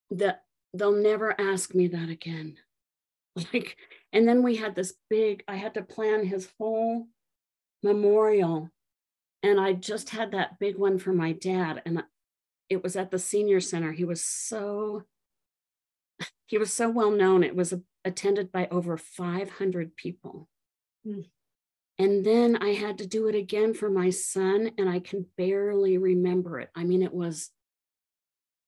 [0.10, 0.44] that
[0.74, 2.58] they'll never ask me that again.
[3.54, 3.78] Like,
[4.12, 7.08] and then we had this big, I had to plan his whole
[7.82, 8.70] memorial.
[9.42, 11.82] And I just had that big one for my dad.
[11.86, 12.04] And
[12.72, 13.92] it was at the senior center.
[13.92, 15.04] He was so,
[16.48, 17.44] he was so well known.
[17.44, 17.74] It was
[18.06, 20.48] attended by over 500 people.
[21.06, 21.26] Mm.
[22.00, 25.98] And then I had to do it again for my son, and I can barely
[25.98, 26.70] remember it.
[26.74, 27.52] I mean, it was,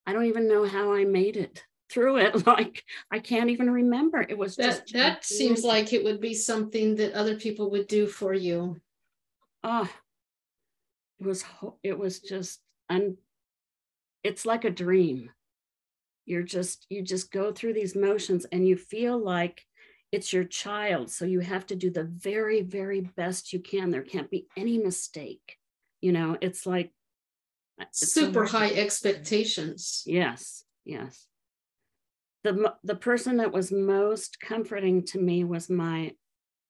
[0.05, 2.45] I don't even know how I made it through it.
[2.45, 4.21] Like, I can't even remember.
[4.21, 4.93] It was that, just.
[4.93, 8.79] that seems like it would be something that other people would do for you.
[9.63, 9.89] oh
[11.19, 11.45] it was
[11.83, 13.17] it was just un
[14.23, 15.29] it's like a dream.
[16.25, 19.61] You're just you just go through these motions and you feel like
[20.11, 21.09] it's your child.
[21.09, 23.91] So you have to do the very very best you can.
[23.91, 25.57] There can't be any mistake
[26.03, 26.37] you know?
[26.41, 26.91] It's like
[27.79, 30.03] it's Super high expectations.
[30.05, 31.25] Yes, yes.
[32.43, 36.11] The the person that was most comforting to me was my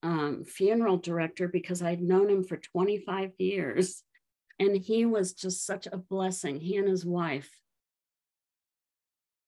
[0.04, 4.04] um, funeral director because I'd known him for 25 years,
[4.60, 6.60] and he was just such a blessing.
[6.60, 7.50] He and his wife,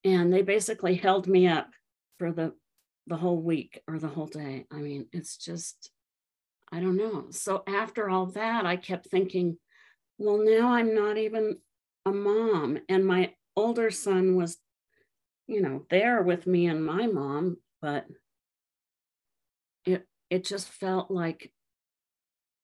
[0.04, 1.70] and they basically held me up
[2.20, 2.54] for the
[3.08, 4.66] the whole week or the whole day.
[4.72, 5.92] I mean, it's just
[6.72, 7.28] I don't know.
[7.30, 9.58] So after all that, I kept thinking,
[10.18, 11.58] well, now I'm not even
[12.06, 12.80] a mom.
[12.90, 14.58] And my older son was,
[15.48, 18.06] you know, there with me and my mom, but
[19.86, 21.52] it it just felt like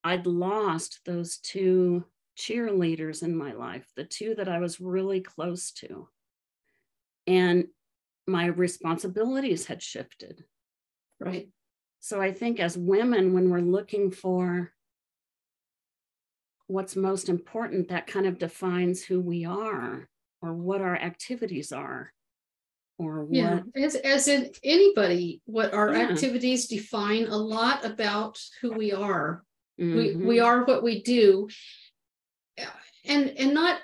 [0.03, 2.05] I'd lost those two
[2.38, 6.07] cheerleaders in my life, the two that I was really close to.
[7.27, 7.67] And
[8.27, 10.43] my responsibilities had shifted.
[11.19, 11.49] Right.
[11.99, 14.71] So I think as women, when we're looking for
[16.67, 20.09] what's most important, that kind of defines who we are
[20.41, 22.11] or what our activities are.
[22.97, 26.09] Or yeah, what as, as in anybody, what our Yeah.
[26.09, 29.43] activities define a lot about who we are.
[29.77, 30.25] We Mhm.
[30.27, 31.49] we are what we do.
[33.05, 33.80] And and not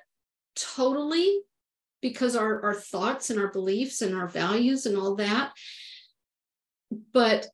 [0.55, 1.41] totally
[2.01, 5.53] because our, our thoughts and our beliefs and our values and all that.
[7.13, 7.47] But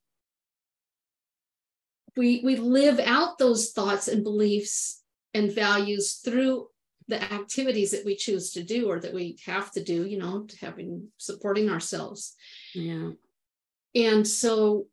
[2.15, 5.01] we we live out those thoughts and beliefs
[5.33, 6.67] and values through
[7.07, 10.47] the activities that we choose to do or that we have to do, you know,
[10.61, 12.35] having supporting ourselves.
[12.73, 13.11] yeah.
[13.95, 14.87] And so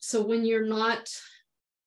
[0.00, 1.08] so when you're not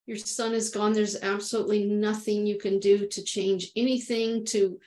[0.10, 4.80] your son is gone there's absolutely nothing you can do to change anything to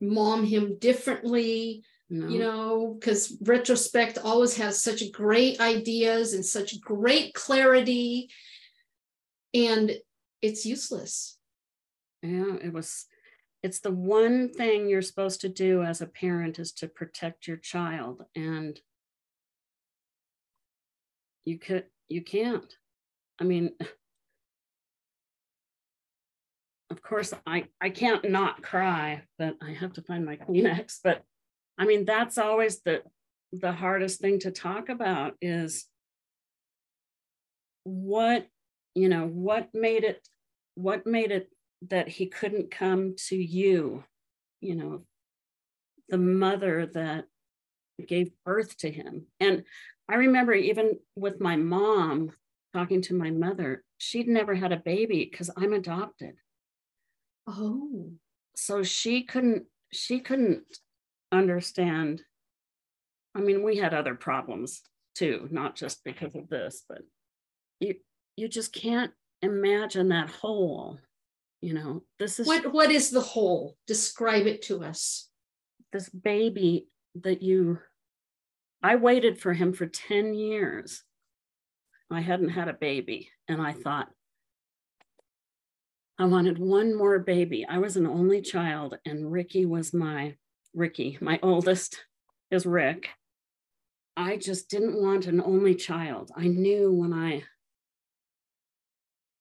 [0.00, 2.26] mom him differently No.
[2.28, 8.28] you know because retrospect always has such great ideas and such great clarity
[9.54, 9.86] and
[10.42, 11.38] it's useless
[12.22, 13.06] Yeah, it was
[13.62, 17.56] it's the one thing you're supposed to do as a parent is to protect your
[17.58, 18.78] child and
[21.44, 22.70] you could you can't.
[23.40, 23.70] I mean
[26.90, 31.22] of course I I can't not cry, but I have to find my Kleenex, but
[31.78, 33.02] I mean that's always the
[33.52, 35.86] the hardest thing to talk about is
[37.84, 38.46] what
[38.94, 40.26] you know what made it
[40.74, 41.48] what made it
[41.88, 44.04] that he couldn't come to you,
[44.60, 45.02] you know,
[46.08, 47.26] the mother that
[48.06, 49.26] gave birth to him.
[49.40, 49.64] And
[50.08, 52.30] I remember even with my mom
[52.74, 56.36] talking to my mother, she'd never had a baby because I'm adopted.
[57.46, 58.10] Oh
[58.54, 60.64] So she couldn't, she couldn't
[61.32, 62.22] understand.
[63.34, 64.82] I mean, we had other problems
[65.14, 67.02] too, not just because of this, but
[67.80, 67.96] you
[68.36, 70.98] you just can't imagine that hole
[71.60, 75.28] you know this is what what is the whole describe it to us
[75.92, 77.78] this baby that you
[78.82, 81.02] I waited for him for 10 years.
[82.10, 84.08] I hadn't had a baby and I thought
[86.18, 87.66] I wanted one more baby.
[87.68, 90.36] I was an only child and Ricky was my
[90.74, 92.04] Ricky, my oldest
[92.50, 93.08] is Rick.
[94.16, 96.30] I just didn't want an only child.
[96.36, 97.44] I knew when I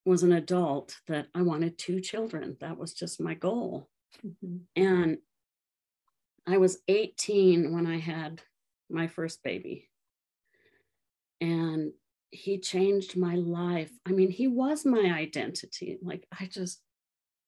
[0.05, 2.57] was an adult that I wanted two children.
[2.59, 3.89] That was just my goal.
[4.26, 4.57] Mm-hmm.
[4.76, 5.17] And
[6.47, 8.41] I was 18 when I had
[8.89, 9.89] my first baby.
[11.41, 11.91] And
[12.36, 13.91] he changed my life.
[14.05, 15.97] I mean, he was my identity.
[16.01, 16.81] Like, I just,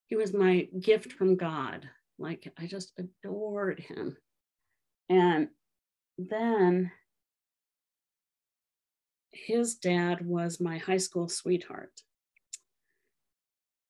[0.06, 1.88] he was my gift from God.
[2.18, 4.16] Like, I just adored him.
[5.08, 5.48] And
[6.16, 6.90] then
[9.30, 11.92] his dad was my high school sweetheart.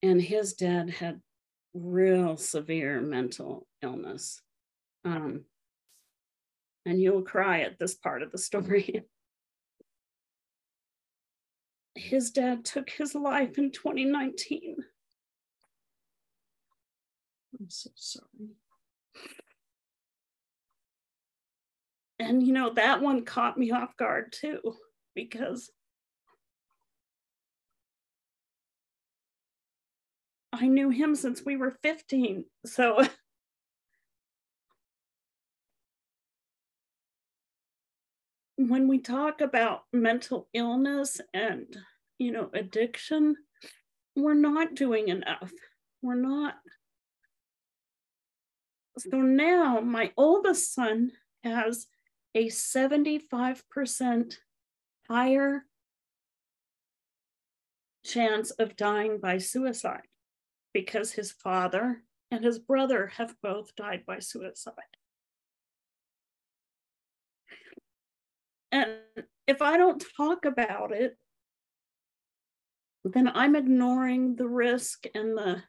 [0.03, 1.21] And his dad had
[1.75, 4.41] real severe mental illness.
[5.05, 5.45] Um,
[6.85, 9.05] and you'll cry at this part of the story.
[11.99, 14.77] His dad took his life in 2019.
[17.59, 18.51] i'm so sorry
[22.21, 24.61] And, you know, that one caught me off guard too,
[25.15, 25.71] because
[30.53, 32.45] I knew him since we were 15.
[32.67, 33.03] So
[38.59, 41.65] when we talk about mental illness and,
[42.19, 43.37] you know, addiction,
[44.17, 45.53] we're not doing enough.
[46.03, 46.57] We're not.
[48.99, 51.13] So now my oldest son
[51.45, 51.87] has
[52.35, 54.35] a 75%
[55.09, 55.65] higher
[58.05, 60.03] chance of dying by suicide
[60.75, 62.03] because his father
[62.33, 64.75] and his brother have both died by suicide.
[68.71, 68.91] And
[69.47, 71.17] if I don't talk about it,
[73.05, 75.63] then I'm ignoring the risk and the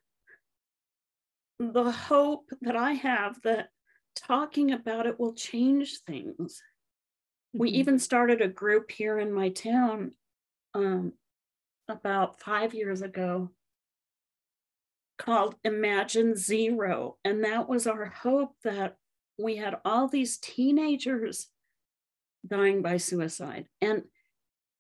[1.59, 3.69] the hope that I have that
[4.15, 6.61] talking about it will change things.
[7.53, 7.75] We Mhm.
[7.75, 10.15] even started a group here in my town
[10.73, 11.13] um,
[11.87, 13.53] about five years ago
[15.17, 17.17] called Imagine Zero.
[17.25, 18.97] And that was our hope that
[19.37, 21.51] we had all these teenagers
[22.47, 23.67] dying by suicide.
[23.81, 24.03] And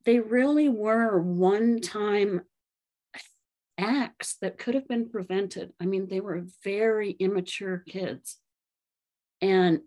[0.05, 2.41] they really were one time
[3.77, 5.71] acts that could have been prevented.
[5.79, 8.37] I mean, they were very immature kids.
[9.41, 9.81] And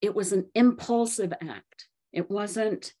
[0.00, 1.88] it was an impulsive act.
[2.12, 2.92] It wasn't,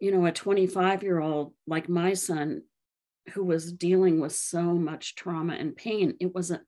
[0.00, 2.62] you know, a 25 year old like my son
[3.34, 6.14] who was dealing with so much trauma and pain.
[6.20, 6.60] It was a,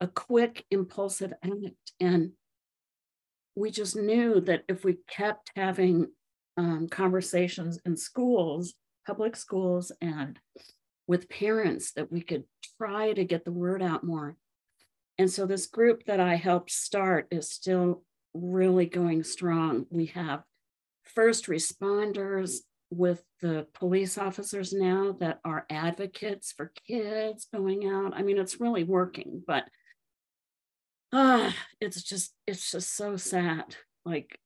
[0.00, 1.92] a quick, impulsive act.
[2.00, 2.32] And
[3.58, 6.06] we just knew that if we kept having
[6.56, 8.74] um, conversations in schools,
[9.06, 10.38] public schools, and
[11.06, 12.44] with parents, that we could
[12.78, 14.36] try to get the word out more.
[15.18, 18.02] And so, this group that I helped start is still
[18.34, 19.86] really going strong.
[19.90, 20.42] We have
[21.04, 22.58] first responders
[22.90, 28.12] with the police officers now that are advocates for kids going out.
[28.14, 29.64] I mean, it's really working, but
[31.12, 33.76] ah, uh, it's just it's just so sad.
[34.04, 34.38] Like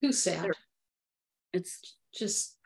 [0.00, 0.50] who's sad?
[1.52, 2.56] It's just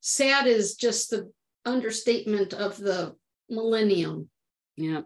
[0.00, 1.32] sad is just the
[1.64, 3.14] understatement of the
[3.48, 4.30] millennium.
[4.76, 5.02] Yeah.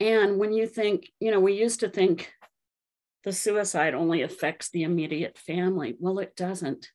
[0.00, 2.32] And when you think, you know, we used to think
[3.24, 5.94] the suicide only affects the immediate family.
[5.98, 6.90] Well, it doesn't.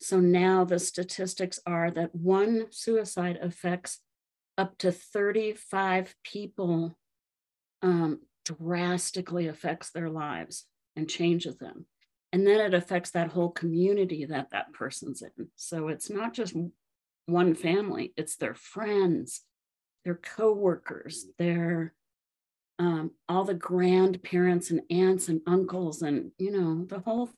[0.00, 4.00] So now the statistics are that one suicide affects
[4.58, 6.96] up to 35 people,
[7.84, 10.66] um, drastically affects their lives
[10.96, 11.86] and changes them.
[12.32, 15.48] And then it affects that whole community that that person's in.
[15.54, 16.56] So it's not just
[17.26, 19.42] one family, it's their friends,
[20.04, 21.94] their coworkers, their
[22.80, 27.30] um, all the grandparents and aunts and uncles and you know the whole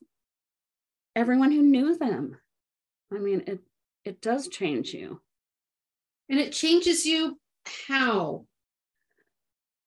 [1.15, 2.37] everyone who knew them
[3.13, 3.59] I mean, it
[4.03, 5.21] it does change you.
[6.29, 7.39] And it changes you
[7.87, 8.45] how?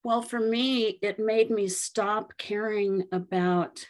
[0.02, 3.84] Well, for me, it made me stop caring about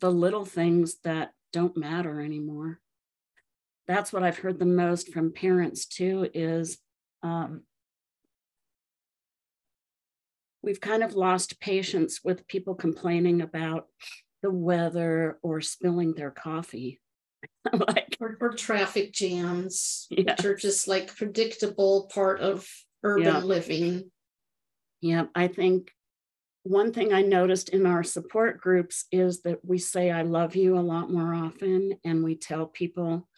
[0.00, 2.80] the little things that don't matter anymore.
[3.86, 6.78] That's what I've heard the most from parents too is
[7.22, 7.62] um,
[10.62, 13.86] we've kind of lost patience with people complaining about
[14.42, 17.00] the weather or spilling their coffee.
[17.72, 20.34] like or, or, traffic jams, yeah.
[20.36, 22.68] which are just like predictable part of
[23.02, 23.38] urban yeah.
[23.38, 24.10] living.
[25.00, 25.92] Yeah, I think
[26.62, 30.76] one thing I noticed in our support groups is that we say I love you
[30.76, 33.28] a lot more often and we tell people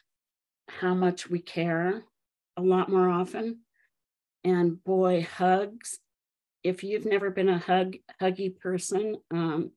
[0.68, 2.04] how much we care
[2.56, 3.60] a lot more often.
[4.44, 5.98] And boy, hugs.
[6.64, 9.72] If you've never been a hug huggy person, um,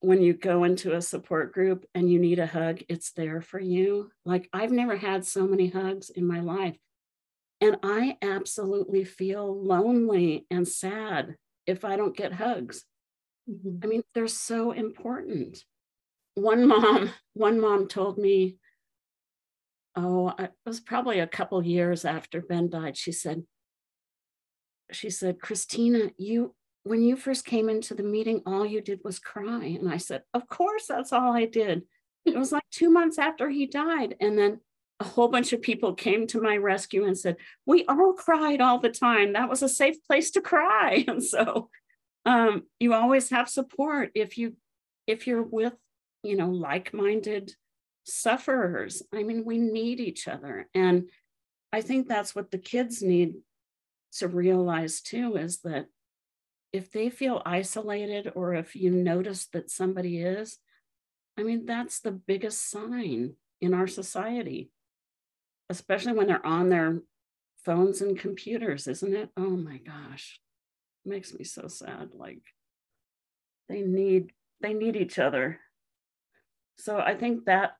[0.00, 3.58] when you go into a support group and you need a hug, it's there for
[3.58, 4.10] you.
[4.24, 6.76] Like I've never had so many hugs in my life.
[7.60, 11.36] And I absolutely feel lonely and sad
[11.66, 12.84] if I don't get hugs.
[13.50, 13.78] Mm-hmm.
[13.82, 15.64] I mean, they're so important.
[16.34, 18.56] One mom, one mom told me,
[19.96, 22.96] oh, it was probably a couple years after Ben died.
[22.96, 23.44] She said,
[24.92, 26.54] she said, Christina, you
[26.84, 29.64] when you first came into the meeting, all you did was cry.
[29.64, 31.82] And I said, Of course, that's all I did.
[32.24, 34.16] It was like two months after he died.
[34.20, 34.60] And then
[35.00, 37.36] a whole bunch of people came to my rescue and said,
[37.66, 39.32] We all cried all the time.
[39.32, 41.04] That was a safe place to cry.
[41.08, 41.70] And so
[42.26, 44.56] um, you always have support if you
[45.06, 45.74] if you're with,
[46.22, 47.54] you know, like-minded
[48.04, 49.02] sufferers.
[49.14, 50.68] I mean, we need each other.
[50.74, 51.08] And
[51.72, 53.36] I think that's what the kids need
[54.18, 55.86] to realize too is that
[56.72, 60.58] if they feel isolated or if you notice that somebody is,
[61.38, 64.70] I mean, that's the biggest sign in our society,
[65.70, 67.00] especially when they're on their
[67.64, 69.30] phones and computers, isn't it?
[69.36, 70.40] Oh my gosh,
[71.04, 72.10] it makes me so sad.
[72.14, 72.42] Like
[73.68, 75.60] they need they need each other.
[76.76, 77.72] So I think that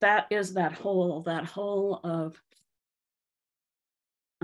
[0.00, 2.40] that is that whole that whole of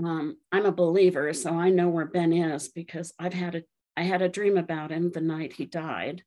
[0.03, 3.63] um, I'm a believer, so I know where Ben is because I've had a
[3.95, 6.23] I had a dream about him the night he died,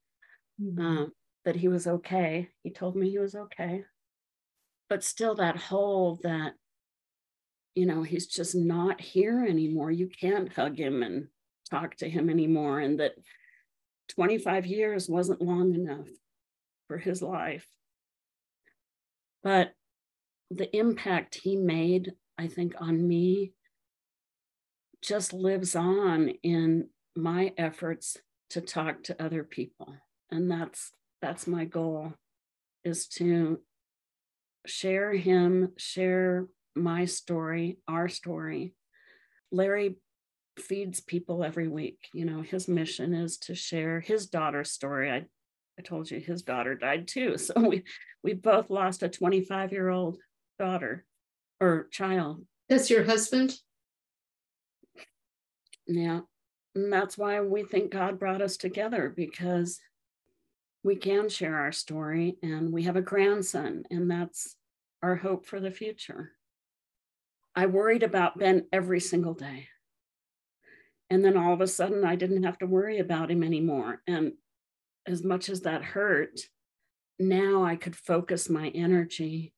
[0.61, 0.85] mm-hmm.
[0.85, 1.11] um,
[1.45, 2.49] that he was okay.
[2.63, 3.83] He told me he was okay.
[4.89, 6.53] But still, that hole that,
[7.75, 9.91] you know, he's just not here anymore.
[9.91, 11.27] You can't hug him and
[11.69, 12.79] talk to him anymore.
[12.79, 13.13] And that
[14.09, 16.07] 25 years wasn't long enough
[16.87, 17.67] for his life.
[19.43, 19.73] But
[20.49, 23.53] the impact he made, I think, on me
[25.01, 28.17] just lives on in my efforts
[28.51, 29.95] to talk to other people
[30.31, 32.13] and that's that's my goal
[32.83, 33.59] is to
[34.65, 38.73] share him share my story, our story.
[39.51, 39.97] Larry
[40.57, 41.99] feeds people every week.
[42.13, 45.11] You know, his mission is to share his daughter's story.
[45.11, 45.25] I,
[45.79, 47.37] I told you his daughter died too.
[47.37, 47.83] So we
[48.23, 50.17] we both lost a 25 year old
[50.57, 51.05] daughter
[51.59, 52.45] or child.
[52.69, 53.55] That's your husband?
[55.87, 56.21] Yeah.
[56.73, 59.79] And that's why we think God brought us together because
[60.83, 64.55] we can share our story and we have a grandson, and that's
[65.01, 66.31] our hope for the future.
[67.55, 69.69] I worried about Ben every single day.
[71.09, 74.01] And then all of a sudden, I didn't have to worry about him anymore.
[74.07, 74.33] And
[75.07, 76.39] as much as that hurt,
[77.19, 79.53] now I could focus my energy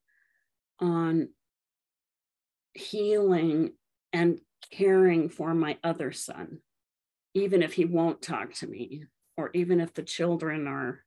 [0.79, 1.29] on
[2.73, 3.73] healing
[4.13, 4.39] and
[4.71, 6.59] caring for my other son,
[7.33, 9.05] even if he won't talk to me,
[9.37, 11.03] or even if the children are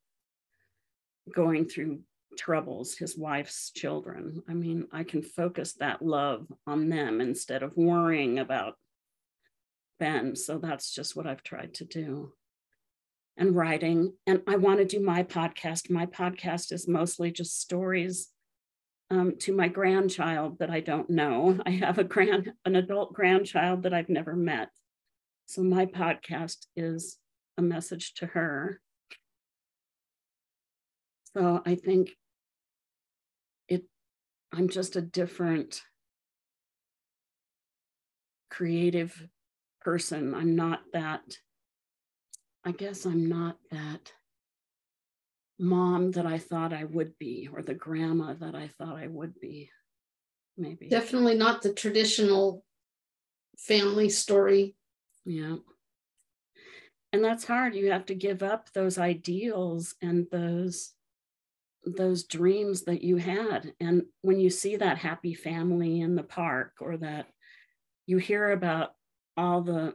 [1.32, 2.00] going through
[2.38, 4.42] troubles, his wife's children.
[4.48, 8.74] I mean, I can focus that love on them instead of worrying about
[9.98, 10.36] Ben.
[10.36, 12.32] So that's just what I've tried to do.
[13.36, 14.12] And writing.
[14.26, 15.90] And I want to do my podcast.
[15.90, 18.28] My podcast is mostly just stories
[19.10, 21.58] um, to my grandchild that I don't know.
[21.66, 24.68] I have a grand, an adult grandchild that I've never met.
[25.46, 27.18] So my podcast is
[27.58, 28.80] a message to her.
[31.36, 32.10] So I think
[34.52, 35.82] I'm just a different
[38.50, 39.28] creative
[39.80, 40.34] person.
[40.34, 41.38] I'm not that,
[42.64, 44.12] I guess I'm not that
[45.58, 49.38] mom that I thought I would be, or the grandma that I thought I would
[49.40, 49.70] be,
[50.56, 50.88] maybe.
[50.88, 52.64] Definitely not the traditional
[53.58, 54.74] family story.
[55.24, 55.56] Yeah.
[57.12, 57.74] And that's hard.
[57.74, 60.92] You have to give up those ideals and those
[61.84, 63.72] those dreams that you had.
[63.80, 67.26] And when you see that happy family in the park or that
[68.06, 68.90] you hear about
[69.36, 69.94] all the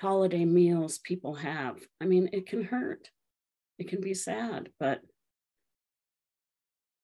[0.00, 3.10] holiday meals people have, I mean, it can hurt
[3.78, 5.00] it can be sad, but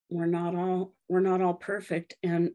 [0.09, 2.51] we're not all we're not all perfect and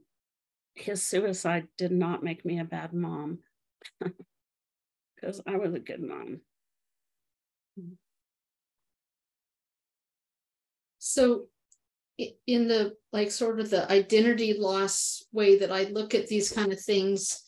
[0.76, 3.40] his suicide did not make me a bad mom
[5.16, 6.42] because I was a good mom.
[11.08, 11.46] So
[12.48, 16.74] in the like sort of the identity loss way that I look at these kind
[16.74, 17.44] of things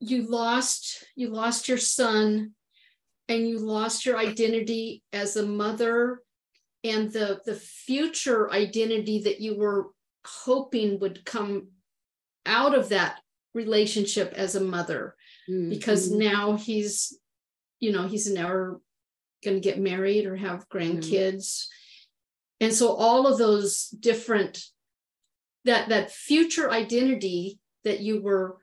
[0.00, 2.52] you lost you lost your son
[3.28, 6.22] and you lost your identity as a mother
[6.82, 9.88] and the the future identity that you were
[10.26, 11.68] hoping would come
[12.46, 13.20] out of that
[13.52, 15.14] relationship as a mother
[15.50, 15.68] mm-hmm.
[15.68, 17.18] because now he's
[17.80, 18.80] you know he's never
[19.44, 21.46] going to get married or have grandkids.
[21.46, 22.66] Mm-hmm.
[22.66, 24.64] and so all of those different
[25.64, 28.58] that that future identity that you were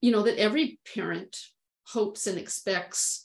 [0.00, 1.36] you know that every parent
[1.84, 3.22] hopes and expects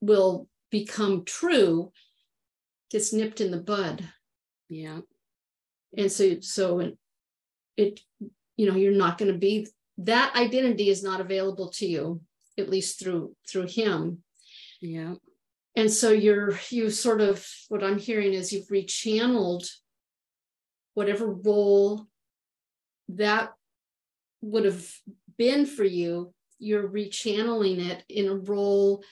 [0.00, 1.92] will become true
[2.90, 4.06] gets nipped in the bud.
[4.68, 5.00] Yeah.
[5.96, 6.98] And so so it,
[7.76, 8.00] it
[8.56, 9.68] you know you're not going to be
[9.98, 12.20] that identity is not available to you
[12.58, 14.22] at least through through him
[14.82, 15.14] yeah.
[15.74, 19.66] And so you're you sort of what i'm hearing is you've rechanneled
[20.92, 22.06] whatever role
[23.08, 23.52] that
[24.42, 24.86] would have
[25.38, 29.02] been for you you're rechanneling it in a role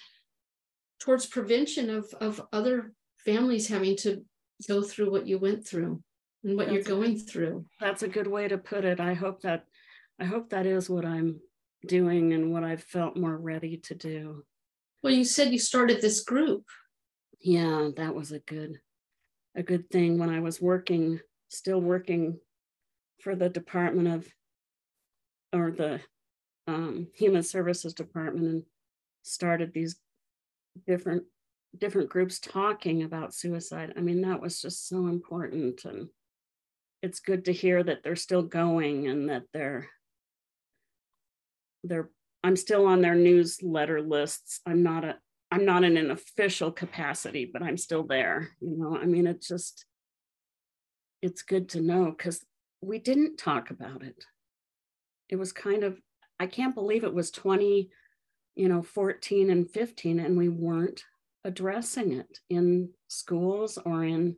[0.99, 2.93] towards prevention of of other
[3.25, 4.23] families having to
[4.69, 6.03] go through what you went through
[6.45, 7.65] and what that's you're going through.
[7.81, 9.01] That's a good way to put it.
[9.01, 9.65] I hope that
[10.21, 11.41] i hope that is what i'm
[11.87, 14.45] doing and what i've felt more ready to do
[15.03, 16.65] well you said you started this group
[17.41, 18.79] yeah that was a good
[19.57, 22.39] a good thing when i was working still working
[23.21, 24.27] for the department of
[25.53, 26.01] or the
[26.67, 28.63] um, human services department and
[29.23, 29.97] started these
[30.87, 31.25] different
[31.79, 33.93] different groups talking about suicide.
[33.97, 35.85] I mean, that was just so important.
[35.85, 36.09] And
[37.03, 39.89] it's good to hear that they're still going and that they're
[41.85, 42.11] they're
[42.43, 44.61] I'm still on their newsletter lists.
[44.67, 45.17] I'm not a
[45.53, 48.51] I'm not in an official capacity, but I'm still there.
[48.61, 49.85] You know, I mean, it's just
[51.23, 52.45] it's good to know because
[52.81, 54.25] we didn't talk about it.
[55.29, 56.01] It was kind of,
[56.39, 57.91] I can't believe it was 20
[58.61, 61.03] you know 14 and 15 and we weren't
[61.45, 64.37] addressing it in schools or in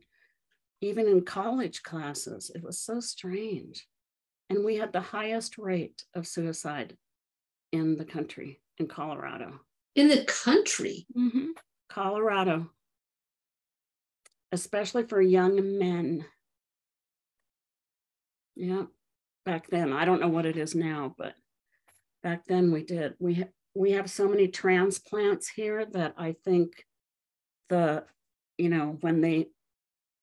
[0.81, 3.87] even in college classes it was so strange
[4.49, 6.95] and we had the highest rate of suicide
[7.73, 9.59] in the country in colorado
[9.95, 11.47] in the country mm-hmm.
[11.89, 12.69] colorado
[14.53, 16.25] especially for young men
[18.55, 18.83] Yeah.
[19.45, 21.35] Back then, I don't know what it is now, but
[22.21, 23.15] back then we did.
[23.19, 26.85] We ha- we have so many transplants here that I think
[27.69, 28.05] the
[28.57, 29.49] you know when they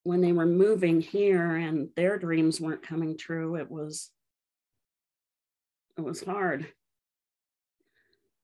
[0.05, 4.11] when they were moving here and their dreams weren't coming true, it was
[5.99, 6.67] it was hard.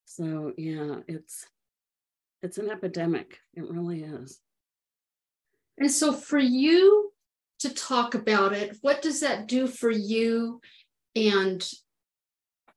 [0.07, 1.46] So yeah, it's
[2.42, 3.38] it's an epidemic.
[3.54, 4.40] It really is.
[5.78, 7.12] And so for you
[7.59, 10.61] to talk about it, what does that do for you
[11.14, 11.68] and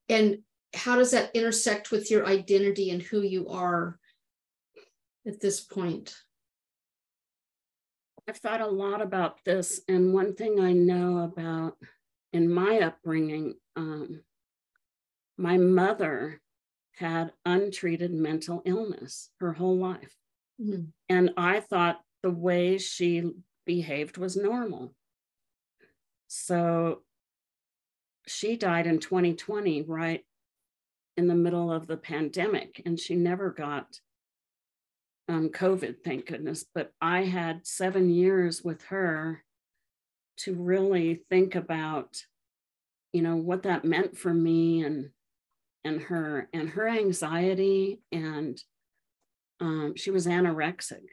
[0.09, 0.39] and
[0.73, 3.97] how does that intersect with your identity and who you are
[5.25, 6.15] at this point?
[8.27, 11.77] I've thought a lot about this, and one thing I know about
[12.31, 14.21] in my upbringing, um,
[15.37, 16.39] my mother
[16.99, 20.13] had untreated mental illness her whole life.
[20.61, 20.83] Mm-hmm.
[21.07, 23.31] And I thought the way she
[23.65, 24.93] behaved was normal.
[26.27, 27.03] So
[28.27, 30.25] she died in 2020, right
[31.15, 33.87] in the middle of the pandemic, and she never got
[35.29, 36.65] um, COVID, thank goodness.
[36.75, 39.43] But I had seven years with her
[40.39, 42.23] to really think about,
[43.13, 45.11] you know, what that meant for me and
[45.83, 48.61] and her and her anxiety and
[49.59, 51.03] um, she was anorexic,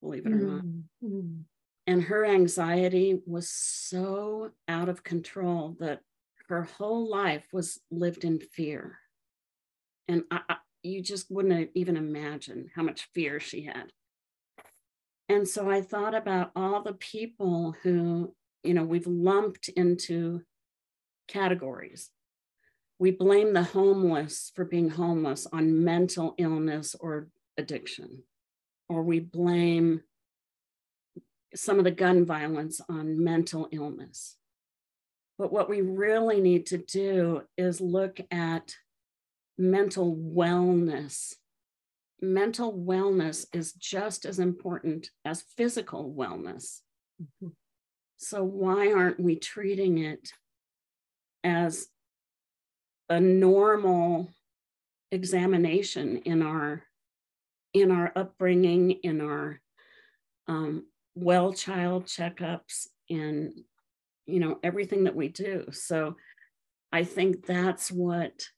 [0.00, 0.62] believe it or not.
[1.04, 1.40] Mm-hmm.
[1.86, 6.00] And her anxiety was so out of control that
[6.48, 8.98] her whole life was lived in fear.
[10.08, 13.92] And I, I, you just wouldn't even imagine how much fear she had.
[15.28, 20.42] And so I thought about all the people who, you know, we've lumped into
[21.28, 22.10] categories.
[22.98, 27.28] We blame the homeless for being homeless on mental illness or
[27.58, 28.22] addiction,
[28.88, 30.02] or we blame
[31.54, 34.36] some of the gun violence on mental illness.
[35.38, 38.74] But what we really need to do is look at
[39.58, 41.34] mental wellness.
[42.22, 46.80] Mental wellness is just as important as physical wellness.
[47.22, 47.48] Mm-hmm.
[48.18, 50.30] So, why aren't we treating it
[51.44, 51.88] as
[53.08, 54.28] a normal
[55.12, 56.82] examination in our
[57.72, 59.60] in our upbringing in our
[60.48, 63.52] um, well child checkups and
[64.26, 65.66] you know everything that we do.
[65.72, 66.16] So
[66.92, 68.48] i think that's what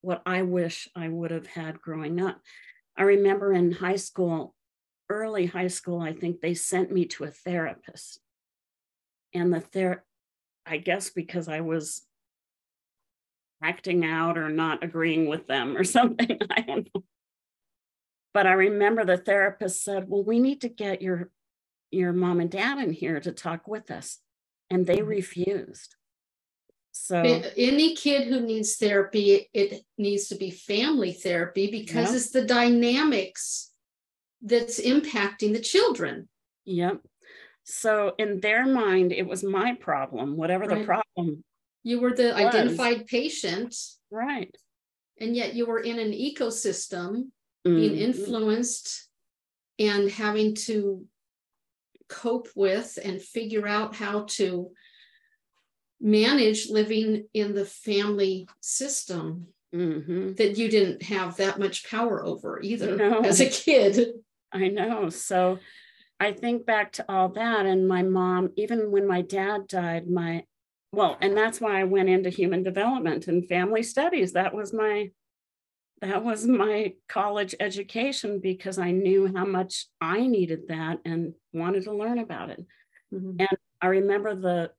[0.00, 2.40] what i wish i would have had growing up.
[2.96, 4.54] I remember in high school
[5.10, 8.20] early high school i think they sent me to a therapist.
[9.34, 10.04] And the ther
[10.66, 12.02] i guess because i was
[13.62, 17.02] acting out or not agreeing with them or something i don't know
[18.34, 21.30] but I remember the therapist said, Well, we need to get your
[21.90, 24.18] your mom and dad in here to talk with us.
[24.70, 25.08] And they mm-hmm.
[25.08, 25.96] refused.
[26.92, 32.44] So any kid who needs therapy, it needs to be family therapy because it's the
[32.44, 33.72] dynamics
[34.42, 36.28] that's impacting the children.
[36.64, 37.00] Yep.
[37.64, 40.78] So in their mind, it was my problem, whatever right.
[40.78, 41.44] the problem.
[41.88, 42.34] You were the was.
[42.34, 43.74] identified patient.
[44.10, 44.54] Right.
[45.18, 47.30] And yet you were in an ecosystem
[47.64, 48.02] being mm-hmm.
[48.02, 49.08] influenced
[49.78, 51.06] and having to
[52.08, 54.70] cope with and figure out how to
[55.98, 60.34] manage living in the family system mm-hmm.
[60.34, 63.20] that you didn't have that much power over either no.
[63.24, 64.10] as a kid.
[64.52, 65.08] I know.
[65.08, 65.58] So
[66.20, 67.64] I think back to all that.
[67.64, 70.44] And my mom, even when my dad died, my,
[70.92, 74.32] well, and that's why I went into human development and family studies.
[74.32, 75.10] That was my
[76.00, 81.84] that was my college education because I knew how much I needed that and wanted
[81.84, 82.64] to learn about it.
[83.12, 83.40] Mm-hmm.
[83.40, 84.70] And I remember the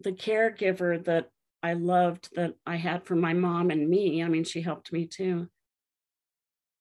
[0.00, 1.30] the caregiver that
[1.62, 4.22] I loved that I had for my mom and me.
[4.22, 5.48] I mean, she helped me too.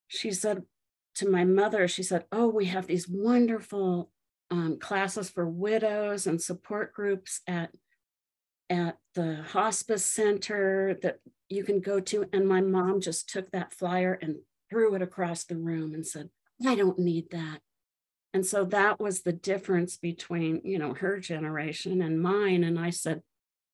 [0.07, 0.63] She said
[1.15, 4.11] to my mother, she said, "Oh, we have these wonderful
[4.51, 7.71] um, classes for widows and support groups at
[8.69, 12.25] at the hospice center that you can go to.
[12.33, 14.37] And my mom just took that flyer and
[14.69, 16.29] threw it across the room and said,
[16.65, 17.59] I don't need that.
[18.33, 22.63] And so that was the difference between, you know, her generation and mine.
[22.63, 23.21] And I said,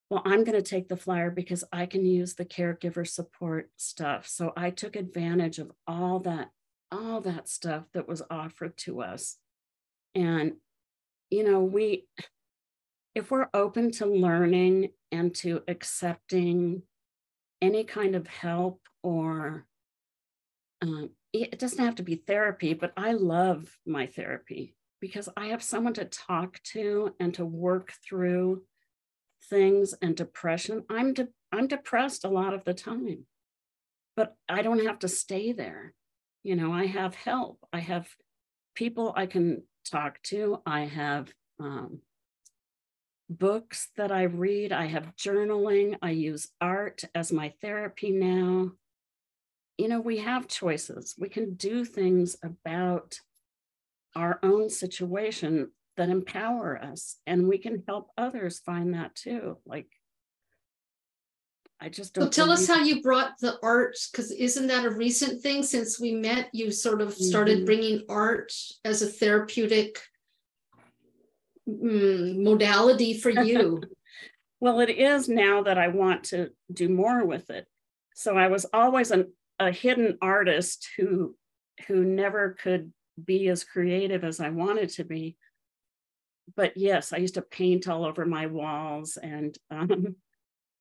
[0.09, 4.27] well, I'm going to take the flyer because I can use the caregiver support stuff.
[4.27, 6.49] So I took advantage of all that,
[6.91, 9.37] all that stuff that was offered to us.
[10.13, 10.53] And,
[11.31, 12.05] you know, we,
[13.15, 16.83] if we're open to learning and to accepting
[17.61, 19.65] any kind of help or
[20.81, 25.63] um, it doesn't have to be therapy, but I love my therapy because I have
[25.63, 28.63] someone to talk to and to work through
[29.49, 30.83] things and depression.
[30.89, 33.25] I'm de- I'm depressed a lot of the time,
[34.15, 35.93] but I don't have to stay there.
[36.43, 37.59] You know, I have help.
[37.71, 38.07] I have
[38.75, 40.61] people I can talk to.
[40.65, 41.99] I have um,
[43.37, 44.71] books that I read.
[44.71, 45.97] I have journaling.
[46.01, 48.71] I use art as my therapy now.
[49.77, 51.15] You know, we have choices.
[51.17, 53.19] We can do things about
[54.15, 59.57] our own situation that empower us, and we can help others find that too.
[59.65, 59.87] Like,
[61.79, 62.25] I just don't.
[62.25, 65.99] So tell us how you brought the art, because isn't that a recent thing since
[65.99, 66.49] we met?
[66.53, 67.65] You sort of started mm-hmm.
[67.65, 68.53] bringing art
[68.85, 69.99] as a therapeutic
[71.67, 73.81] modality for you.
[74.59, 77.67] well, it is now that I want to do more with it.
[78.15, 81.35] So I was always an, a hidden artist who
[81.87, 82.93] who never could
[83.23, 85.37] be as creative as I wanted to be.
[86.55, 90.15] But yes, I used to paint all over my walls and um,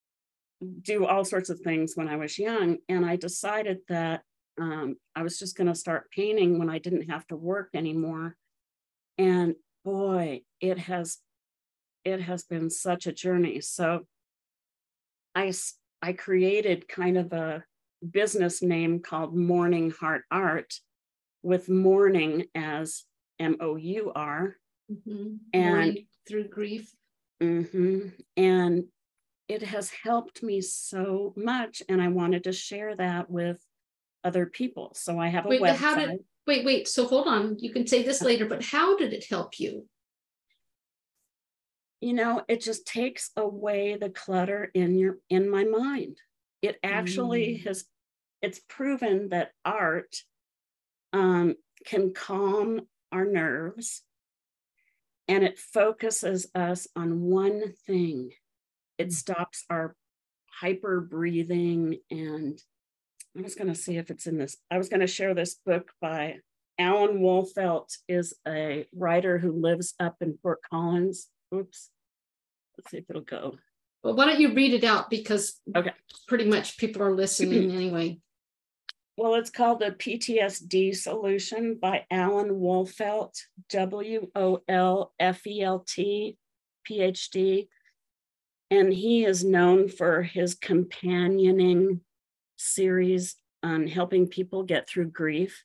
[0.83, 2.79] do all sorts of things when I was young.
[2.89, 4.23] And I decided that
[4.61, 8.37] um, I was just going to start painting when I didn't have to work anymore.
[9.19, 9.55] And
[9.85, 11.19] boy, it has
[12.05, 13.61] it has been such a journey.
[13.61, 14.07] So
[15.35, 15.53] I
[16.03, 17.65] I created kind of a
[18.11, 20.75] business name called Mourning Heart Art
[21.43, 23.05] with morning as
[23.39, 24.57] M O U R
[24.91, 25.35] mm-hmm.
[25.53, 26.93] and through grief.
[27.43, 28.85] Mm-hmm, and
[29.49, 31.83] it has helped me so much.
[31.89, 33.61] And I wanted to share that with
[34.25, 34.93] other people.
[34.95, 35.77] So I have a wait, website.
[35.77, 36.89] How did, wait, wait.
[36.89, 37.57] So hold on.
[37.59, 39.87] You can say this later, but how did it help you?
[42.01, 46.19] You know, it just takes away the clutter in your in my mind.
[46.61, 47.65] It actually mm.
[47.67, 47.85] has
[48.41, 50.17] it's proven that art
[51.13, 51.55] um,
[51.87, 52.81] can calm
[53.13, 54.03] our nerves
[55.29, 58.31] and it focuses us on one thing.
[58.99, 59.13] It mm.
[59.13, 59.95] stops our
[60.61, 61.99] hyper breathing.
[62.11, 62.61] And
[63.37, 64.57] I was going to see if it's in this.
[64.71, 66.37] I was going to share this book by
[66.79, 71.29] Alan Wolfelt is a writer who lives up in Fort Collins.
[71.55, 71.91] Oops.
[72.77, 73.57] Let's see if it'll go.
[74.03, 75.93] Well, why don't you read it out because okay.
[76.27, 78.19] pretty much people are listening anyway.
[79.17, 85.85] Well, it's called the PTSD Solution by Alan Wolfelt, W O L F E L
[85.87, 86.37] T,
[86.91, 87.69] PhD.
[88.71, 92.01] And he is known for his companioning
[92.63, 95.65] series on helping people get through grief.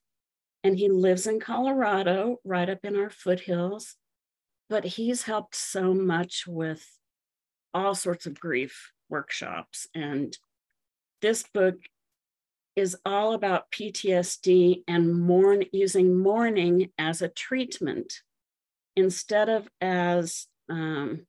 [0.64, 3.96] And he lives in Colorado, right up in our foothills.
[4.70, 6.86] But he's helped so much with
[7.74, 9.88] all sorts of grief workshops.
[9.96, 10.38] And
[11.22, 11.76] this book
[12.76, 18.22] is all about PTSD and mourn using mourning as a treatment
[18.96, 21.26] instead of as um,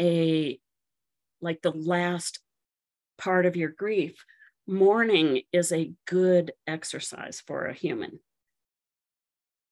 [0.00, 0.58] a
[1.40, 2.40] like the last
[3.18, 4.24] part of your grief.
[4.66, 8.20] Mourning is a good exercise for a human.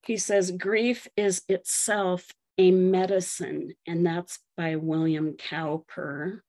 [0.07, 6.45] He says grief is itself a medicine, and that's by William Cowper.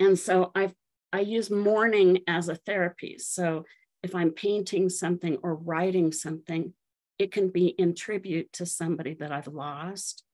[0.00, 0.74] And so I've
[1.12, 3.18] I use mourning as a therapy.
[3.18, 3.64] So
[4.02, 6.74] if I'm painting something or writing something,
[7.20, 10.24] it can be in tribute to somebody that I've lost,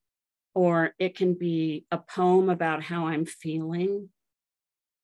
[0.55, 4.09] or it can be a poem about how I'm feeling.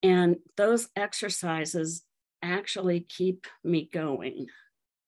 [0.03, 2.03] And those exercises
[2.41, 4.47] actually keep me going.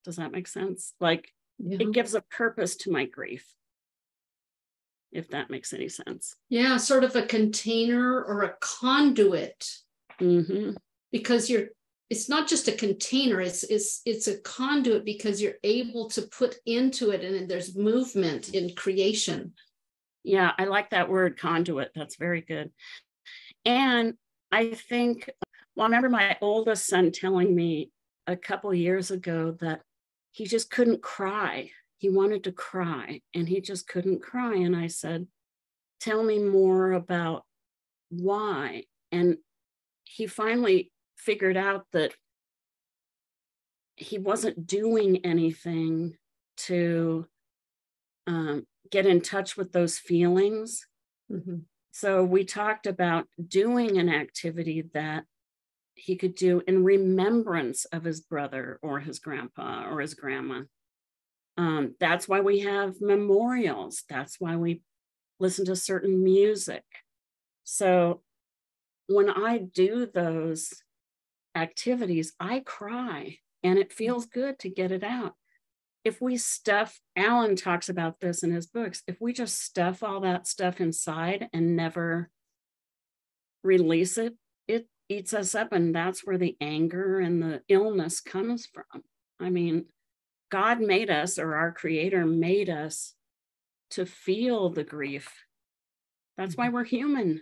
[0.04, 0.94] Does that make sense?
[1.00, 1.78] Like yeah.
[1.82, 3.46] it gives a purpose to my grief,
[5.12, 6.36] if that makes any sense.
[6.50, 9.70] Yeah, sort of a container or a conduit
[10.20, 10.72] mm-hmm.
[11.12, 11.68] because you're
[12.10, 16.56] it's not just a container it's it's it's a conduit because you're able to put
[16.66, 19.54] into it and there's movement in creation
[20.24, 22.72] yeah i like that word conduit that's very good
[23.66, 24.16] and
[24.52, 25.30] i think
[25.76, 27.92] well i remember my oldest son telling me
[28.28, 29.82] a couple years ago that
[30.32, 34.88] he just couldn't cry he wanted to cry and he just couldn't cry and i
[34.88, 35.28] said
[36.00, 37.44] tell me more about
[38.10, 39.38] why and
[40.04, 42.14] he finally figured out that
[43.96, 46.16] he wasn't doing anything
[46.56, 47.28] to
[48.28, 50.88] um, get in touch with those feelings.
[51.32, 51.58] Mm-hmm.
[52.00, 55.26] So we talked about doing an activity that
[55.96, 60.62] he could do in remembrance of his brother or his grandpa or his grandma.
[61.58, 64.04] Um, that's why we have memorials.
[64.08, 64.82] That's why we
[65.42, 66.86] listen to certain music.
[67.66, 68.22] So
[69.08, 70.72] when I do those
[71.54, 75.36] activities, I cry and it feels good to get it out.
[76.10, 80.22] If we stuff, Alan talks about this in his books, if we just stuff all
[80.22, 82.32] that stuff inside and never
[83.64, 84.34] release it,
[84.68, 85.72] it eats us up.
[85.72, 89.04] And that's where the anger and the illness comes from.
[89.40, 89.86] I mean,
[90.52, 93.14] God made us, or our creator made us
[93.92, 95.32] to feel the grief.
[96.40, 96.74] That's why mm-hmm.
[96.74, 97.42] we're human.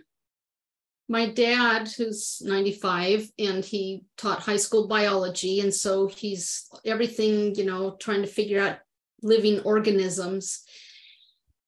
[1.08, 5.60] My dad, who's 95, and he taught high school biology.
[5.60, 8.78] And so he's everything, you know, trying to figure out
[9.22, 10.62] living organisms.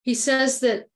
[0.02, 0.86] He says that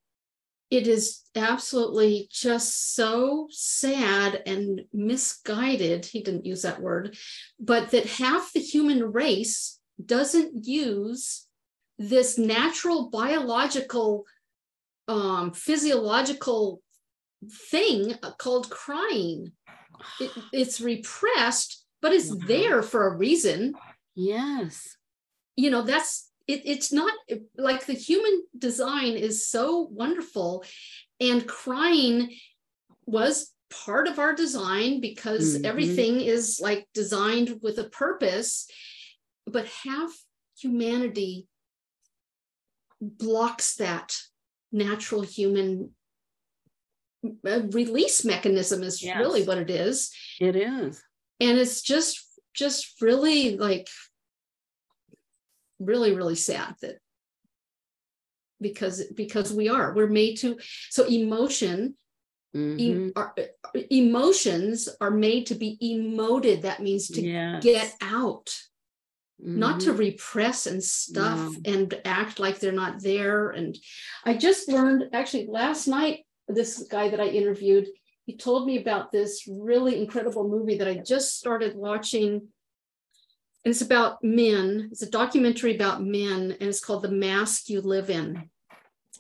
[0.71, 6.05] it is absolutely just so sad and misguided.
[6.05, 7.17] He didn't use that word,
[7.61, 11.47] but that half the human race doesn't use
[11.99, 14.25] this natural biological
[15.07, 16.81] um, physiological
[17.49, 19.53] thing called crying
[20.21, 22.41] it, it's repressed but it's wow.
[22.47, 23.75] there for a reason
[24.15, 24.97] yes
[25.57, 27.13] you know that's it, it's not
[27.57, 30.65] like the human design is so wonderful
[31.21, 32.37] and crying
[33.07, 35.65] was part of our design because mm-hmm.
[35.65, 38.69] everything is like designed with a purpose
[39.47, 40.11] but half
[40.59, 41.47] humanity
[43.01, 44.17] blocks that
[44.73, 45.91] natural human
[47.73, 49.19] release mechanism is yes.
[49.19, 50.11] really what it is
[50.41, 51.03] it is
[51.41, 53.89] and it's just just really like
[55.79, 56.97] really really sad that
[58.61, 60.59] because because we are we're made to
[60.91, 61.95] so emotion
[62.55, 62.79] mm-hmm.
[62.79, 63.35] e- our,
[63.91, 67.63] emotions are made to be emoted that means to yes.
[67.63, 68.51] get out
[69.43, 69.59] Mm-hmm.
[69.59, 69.99] not to mm-hmm.
[69.99, 71.73] repress and stuff no.
[71.73, 73.51] and act like they're not there.
[73.51, 73.77] And
[74.25, 77.89] I just learned actually last night, this guy that I interviewed,
[78.27, 82.49] he told me about this really incredible movie that I just started watching.
[83.65, 84.89] And it's about men.
[84.91, 88.51] It's a documentary about men, and it's called The Mask You Live In.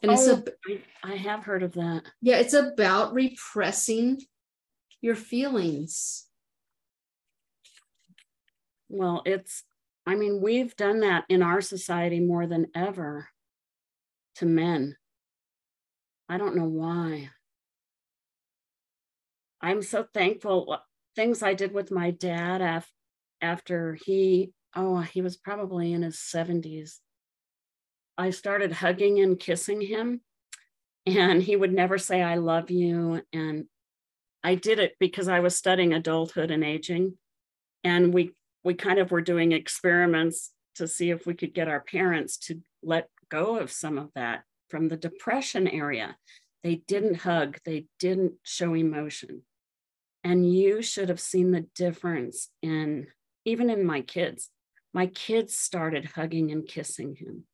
[0.03, 2.03] And it's oh, a I have heard of that.
[2.21, 4.21] Yeah, it's about repressing
[5.01, 6.27] your feelings.
[8.91, 9.65] Well, it's
[10.07, 13.29] I mean, we've done that in our society more than ever
[14.37, 14.97] to men.
[16.29, 17.31] I don't know why.
[19.61, 20.73] I'm so thankful.
[20.73, 20.79] Uh,
[21.17, 22.93] things I did with my dad af-
[23.41, 26.99] after he, oh, he was probably in his 70s.
[28.17, 30.21] I started hugging and kissing him,
[31.07, 33.23] and he would never say, I love you.
[33.33, 33.67] And
[34.43, 37.19] I did it because I was studying adulthood and aging.
[37.83, 41.81] And we we kind of were doing experiments to see if we could get our
[41.81, 44.45] parents to let go of some of that
[44.75, 46.17] from the depression area.
[46.65, 49.43] They didn't hug, they didn't show emotion.
[50.25, 53.07] And you should have seen the difference in
[53.45, 54.51] even in my kids.
[54.93, 57.45] My kids started hugging and kissing him.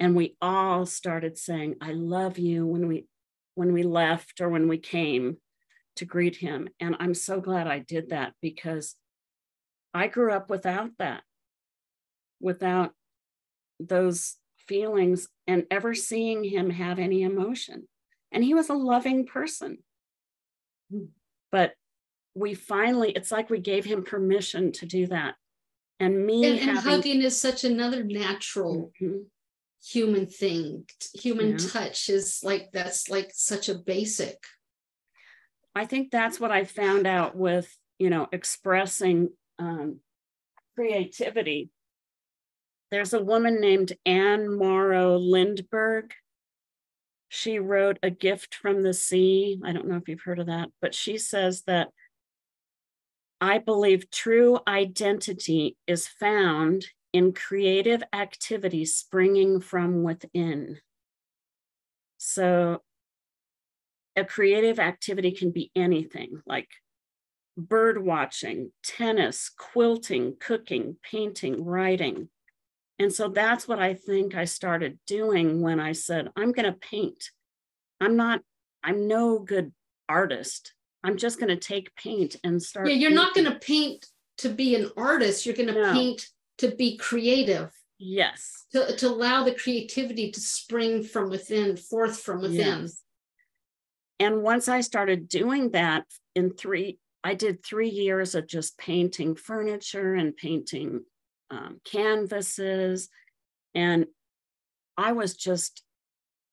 [0.00, 3.06] And we all started saying, I love you when we
[3.54, 5.36] when we left or when we came
[5.94, 6.68] to greet him.
[6.80, 8.96] And I'm so glad I did that because
[9.94, 11.22] I grew up without that,
[12.40, 12.90] without
[13.78, 14.34] those
[14.68, 17.88] feelings and ever seeing him have any emotion.
[18.32, 19.78] And he was a loving person.
[21.50, 21.74] But
[22.34, 25.34] we finally, it's like we gave him permission to do that.
[25.98, 29.20] And me and, and hugging is such another natural mm-hmm.
[29.82, 30.84] human thing.
[31.14, 31.56] Human yeah.
[31.56, 34.36] touch is like that's like such a basic.
[35.74, 40.00] I think that's what I found out with, you know, expressing um,
[40.74, 41.70] creativity.
[42.90, 46.12] There's a woman named Anne Morrow Lindbergh.
[47.28, 49.60] She wrote A Gift from the Sea.
[49.64, 51.88] I don't know if you've heard of that, but she says that
[53.40, 60.78] I believe true identity is found in creative activity springing from within.
[62.18, 62.82] So,
[64.14, 66.68] a creative activity can be anything like
[67.56, 72.28] bird watching, tennis, quilting, cooking, painting, writing.
[72.98, 76.78] And so that's what I think I started doing when I said, I'm going to
[76.78, 77.30] paint.
[78.00, 78.40] I'm not,
[78.82, 79.72] I'm no good
[80.08, 80.72] artist.
[81.04, 82.88] I'm just going to take paint and start.
[82.88, 83.24] Yeah, you're painting.
[83.24, 84.06] not going to paint
[84.38, 85.44] to be an artist.
[85.44, 85.92] You're going to no.
[85.92, 86.26] paint
[86.58, 87.70] to be creative.
[87.98, 88.64] Yes.
[88.72, 92.82] To, to allow the creativity to spring from within, forth from within.
[92.82, 93.02] Yes.
[94.18, 99.34] And once I started doing that in three, I did three years of just painting
[99.34, 101.04] furniture and painting
[101.50, 103.08] um, canvases.
[103.74, 104.06] And
[104.96, 105.82] I was just,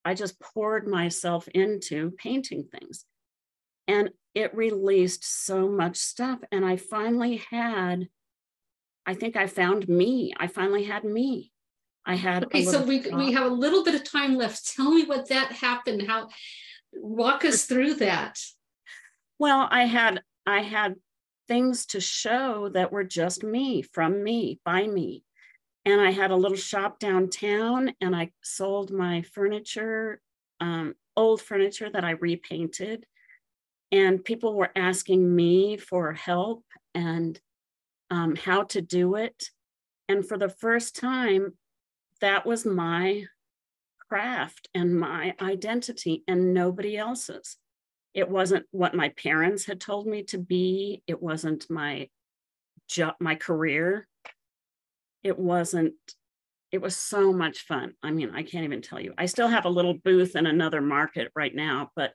[0.06, 3.06] I just poured myself into painting things.
[3.88, 6.40] And it released so much stuff.
[6.52, 8.08] And I finally had,
[9.06, 10.34] I think I found me.
[10.38, 11.52] I finally had me.
[12.06, 12.66] I had okay.
[12.66, 14.68] So we we have a little bit of time left.
[14.76, 16.06] Tell me what that happened.
[16.08, 16.30] How
[16.94, 18.40] walk us through that.
[19.40, 20.96] Well, I had I had
[21.48, 25.24] things to show that were just me, from me, by me.
[25.86, 30.22] And I had a little shop downtown and I sold my furniture,
[30.60, 33.06] um, old furniture that I repainted.
[33.92, 36.64] And people were asking me for help
[36.96, 37.40] and
[38.10, 39.50] um, how to do it.
[40.08, 41.54] And for the first time,
[42.22, 43.26] that was my
[44.08, 47.58] craft and my identity and nobody else's.
[48.14, 51.02] It wasn't what my parents had told me to be.
[51.08, 52.10] It wasn't my
[53.20, 54.08] my career.
[55.24, 55.96] It wasn't,
[56.72, 57.94] it was so much fun.
[58.04, 59.14] I mean, I can't even tell you.
[59.18, 62.14] I still have a little booth in another market right now, but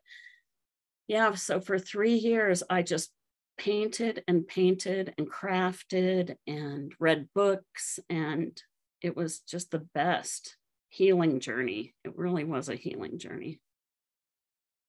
[1.09, 3.11] yeah, so for three years, I just
[3.57, 8.61] painted and painted and crafted and read books, and
[9.01, 10.57] it was just the best
[10.91, 11.95] healing journey.
[12.05, 13.61] It really was a healing journey.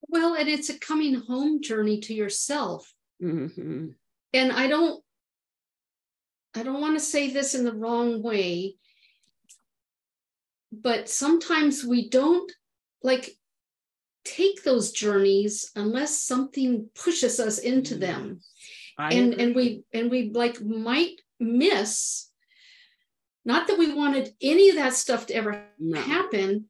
[0.07, 2.91] Well, and it's a coming home journey to yourself.
[3.21, 3.87] Mm-hmm.
[4.33, 5.03] And I don't,
[6.55, 8.75] I don't want to say this in the wrong way,
[10.71, 12.51] but sometimes we don't
[13.03, 13.31] like
[14.25, 18.01] take those journeys unless something pushes us into mm-hmm.
[18.01, 18.41] them.
[18.97, 19.43] I and agree.
[19.43, 22.29] and we and we like might miss
[23.45, 25.99] not that we wanted any of that stuff to ever no.
[26.01, 26.65] happen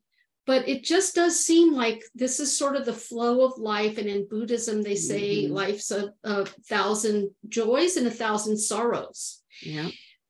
[0.50, 4.08] but it just does seem like this is sort of the flow of life and
[4.08, 5.54] in buddhism they say mm-hmm.
[5.54, 9.90] life's a, a, thousand joys and a thousand sorrows yeah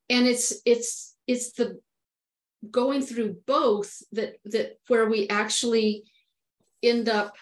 [0.10, 1.80] and it's it's it's the
[2.70, 6.04] going through both that that where we actually
[6.84, 7.34] end up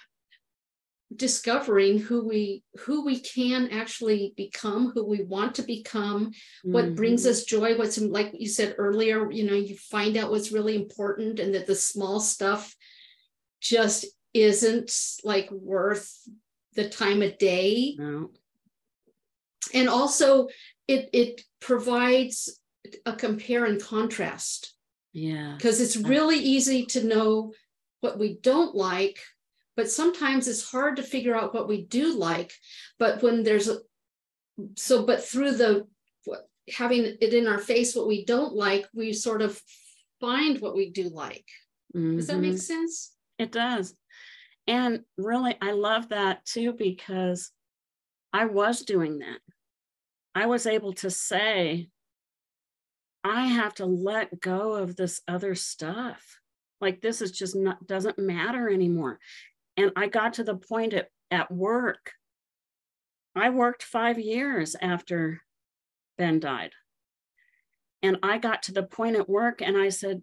[1.16, 6.74] discovering who we who we can actually become who we want to become mm-hmm.
[6.74, 7.30] what brings mm-hmm.
[7.30, 11.40] us joy what's like you said earlier you know you find out what's really important
[11.40, 12.76] and that the small stuff
[13.62, 14.92] just isn't
[15.24, 16.14] like worth
[16.74, 18.30] the time of day no.
[19.74, 20.50] and also
[20.90, 22.60] it it provides
[23.06, 24.74] a compare and contrast
[25.14, 27.54] yeah because it's really easy to know
[28.02, 29.20] what we don't like
[29.78, 32.52] but sometimes it's hard to figure out what we do like
[33.00, 33.78] but when there's a
[34.76, 35.88] so but through the
[36.76, 39.62] having it in our face what we don't like we sort of
[40.20, 41.46] find what we do like.
[41.96, 42.18] Mm-hmm.
[42.18, 42.58] does that make mm-hmm.
[42.58, 43.14] sense?
[43.40, 43.96] It does.
[44.68, 47.52] And really i love that too because
[48.34, 49.40] i was doing that.
[50.36, 51.88] I was able to say
[53.24, 56.40] i have to let go of this other stuff.
[56.82, 59.20] Like this is just not doesn't matter anymore
[59.78, 62.14] and I got to the point at, at work.
[63.36, 65.42] I worked five years after
[66.18, 66.72] Ben died.
[68.02, 70.22] And I got to the point at work and I said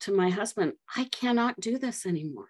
[0.00, 2.48] to my husband, I cannot do this anymore.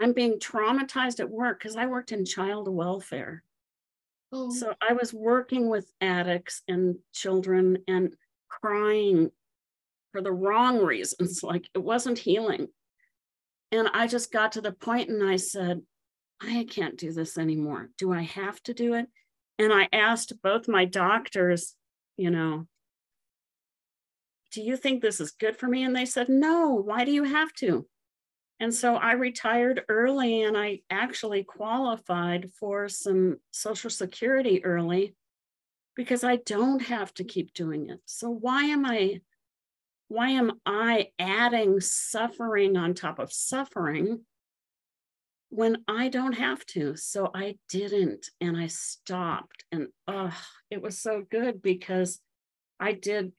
[0.00, 3.42] I'm being traumatized at work because I worked in child welfare.
[4.32, 4.50] Oh.
[4.50, 8.14] So I was working with addicts and children and
[8.48, 9.30] crying
[10.12, 11.42] for the wrong reasons.
[11.42, 12.68] Like it wasn't healing.
[13.72, 15.82] And I just got to the point and I said,
[16.40, 17.90] I can't do this anymore.
[17.98, 19.06] Do I have to do it?
[19.58, 21.74] And I asked both my doctors,
[22.16, 22.66] you know,
[24.52, 25.82] do you think this is good for me?
[25.82, 27.86] And they said, no, why do you have to?
[28.58, 35.14] And so I retired early and I actually qualified for some Social Security early
[35.94, 38.00] because I don't have to keep doing it.
[38.06, 39.20] So why am I
[40.08, 44.20] why am I adding suffering on top of suffering
[45.50, 46.96] when I don't have to?
[46.96, 49.64] So I didn't and I stopped.
[49.72, 50.36] And oh,
[50.70, 52.20] it was so good because
[52.78, 53.32] I did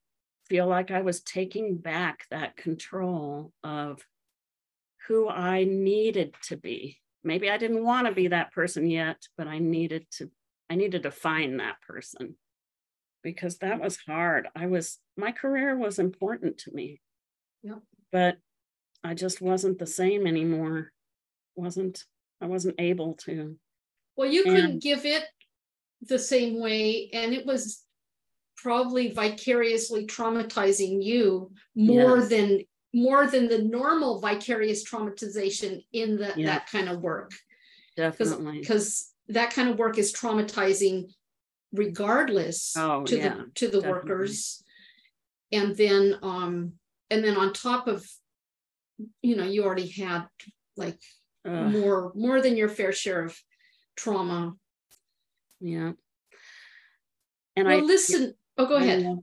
[0.50, 4.02] feel like I was taking back that control of
[5.08, 6.98] who I needed to be.
[7.24, 10.30] Maybe I didn't want to be that person yet, but I needed to
[10.70, 12.36] I needed to find that person
[13.28, 14.48] because that was hard.
[14.56, 17.02] I was, my career was important to me.
[17.62, 17.80] Yep.
[18.10, 18.38] But
[19.04, 20.94] I just wasn't the same anymore.
[21.54, 22.06] Wasn't,
[22.40, 23.58] I wasn't able to.
[24.16, 25.26] Well, you and, couldn't give it
[26.04, 27.10] the same way.
[27.12, 27.84] And it was
[28.56, 32.30] probably vicariously traumatizing you more yes.
[32.30, 32.62] than
[32.94, 36.46] more than the normal vicarious traumatization in the, yeah.
[36.46, 37.32] that kind of work.
[37.98, 38.62] Definitely.
[38.62, 41.12] Because that kind of work is traumatizing
[41.74, 44.10] regardless oh, to yeah, the to the definitely.
[44.10, 44.64] workers
[45.52, 46.74] and then um
[47.10, 48.06] and then on top of
[49.22, 50.26] you know you already had
[50.76, 51.00] like
[51.46, 53.38] more more than your fair share of
[53.96, 54.54] trauma
[55.62, 55.92] yeah
[57.56, 59.20] and well, I listen oh go ahead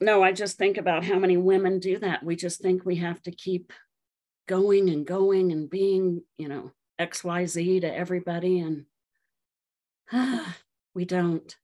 [0.00, 2.22] no, I just think about how many women do that.
[2.22, 3.72] We just think we have to keep
[4.46, 8.60] going and going and being, you know, XYZ to everybody.
[8.60, 8.84] And
[10.12, 10.56] ah,
[10.94, 11.54] we don't.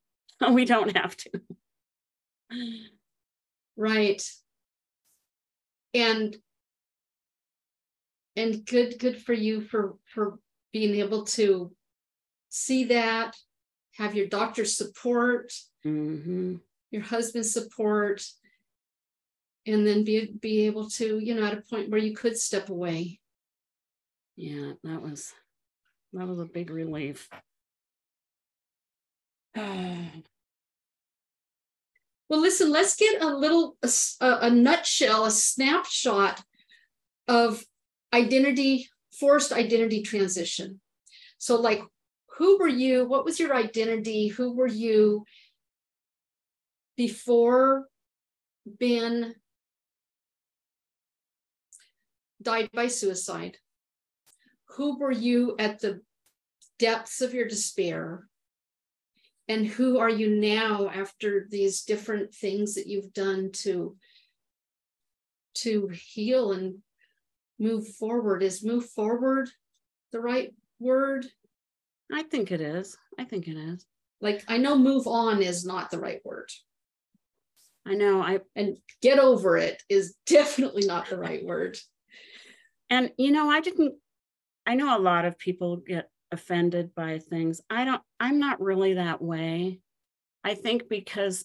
[0.52, 1.30] We don't have to.
[3.76, 4.22] Right.
[5.94, 6.36] And
[8.36, 10.38] and good good for you for for
[10.72, 11.70] being able to
[12.48, 13.36] see that
[13.96, 15.52] have your doctor's support
[15.84, 16.56] Mm-hmm.
[16.92, 18.24] your husband's support
[19.66, 22.70] and then be be able to you know at a point where you could step
[22.70, 23.18] away
[24.36, 25.32] Yeah, that was
[26.14, 27.28] that was a big relief.
[32.32, 33.76] well listen let's get a little
[34.22, 36.42] a nutshell a snapshot
[37.28, 37.62] of
[38.14, 38.88] identity
[39.18, 40.80] forced identity transition.
[41.36, 41.82] So like
[42.38, 43.06] who were you?
[43.06, 44.28] What was your identity?
[44.28, 45.26] Who were you
[46.96, 47.86] before
[48.64, 49.34] ben
[52.40, 53.58] died by suicide?
[54.76, 56.00] Who were you at the
[56.78, 58.26] depths of your despair
[59.48, 63.96] and who are you now after these different things that you've done to
[65.54, 66.78] to heal and
[67.58, 69.48] move forward is move forward
[70.12, 71.26] the right word
[72.14, 72.96] I think it is.
[73.18, 73.86] I think it is.
[74.20, 76.50] like i know move on is not the right word
[77.84, 78.22] I know.
[78.22, 81.76] I and get over it is definitely not the right word
[82.88, 83.94] and you know, I didn't
[84.66, 87.60] I know a lot of people get offended by things.
[87.70, 89.80] I don't I'm not really that way.
[90.44, 91.44] I think because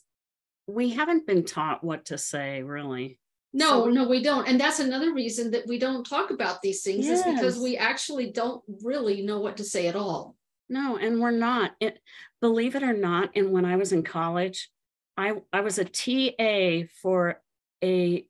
[0.68, 3.20] we haven't been taught what to say really.
[3.54, 6.82] no So- no we don't and that's another reason that we don't talk about these
[6.84, 10.36] things is because we actually don't really know what to say at all
[10.70, 11.72] No, and we're not.
[11.80, 12.00] It,
[12.42, 14.70] believe it or not, and when I was in college,
[15.16, 17.42] I, I was a TA for
[17.84, 18.28] a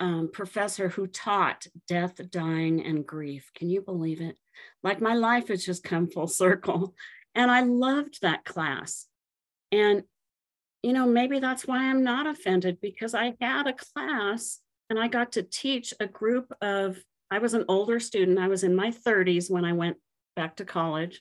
[0.00, 3.50] um, professor who taught death, dying, and grief.
[3.56, 4.36] Can you believe it?
[4.82, 6.94] Like my life has just come full circle.
[7.34, 9.06] And I loved that class.
[9.72, 10.04] And,
[10.82, 15.08] you know, maybe that's why I'm not offended because I had a class and I
[15.08, 16.98] got to teach a group of,
[17.30, 18.38] I was an older student.
[18.38, 19.96] I was in my 30s when I went
[20.36, 21.20] back to college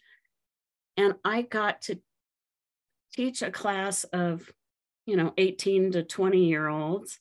[0.98, 2.00] and I got to
[3.14, 4.52] teach a class of,
[5.06, 7.20] you know, 18 to 20 year olds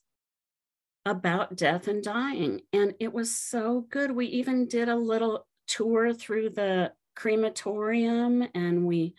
[1.05, 2.61] about death and dying.
[2.73, 4.11] And it was so good.
[4.11, 8.47] We even did a little tour through the crematorium.
[8.55, 9.15] And we,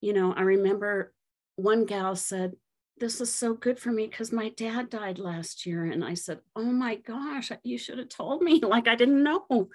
[0.00, 1.12] you know, I remember
[1.56, 2.54] one gal said,
[2.98, 5.84] This is so good for me because my dad died last year.
[5.84, 8.60] And I said, Oh my gosh, you should have told me.
[8.64, 9.68] Like I didn't know.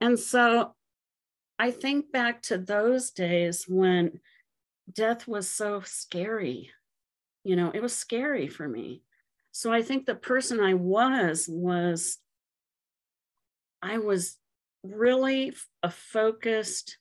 [0.00, 0.74] And so
[1.58, 4.20] I think back to those days when
[4.92, 6.70] death was so scary.
[7.44, 9.02] You know, it was scary for me.
[9.52, 12.18] So I think the person I was was
[13.80, 14.36] I was
[14.84, 16.98] really a focused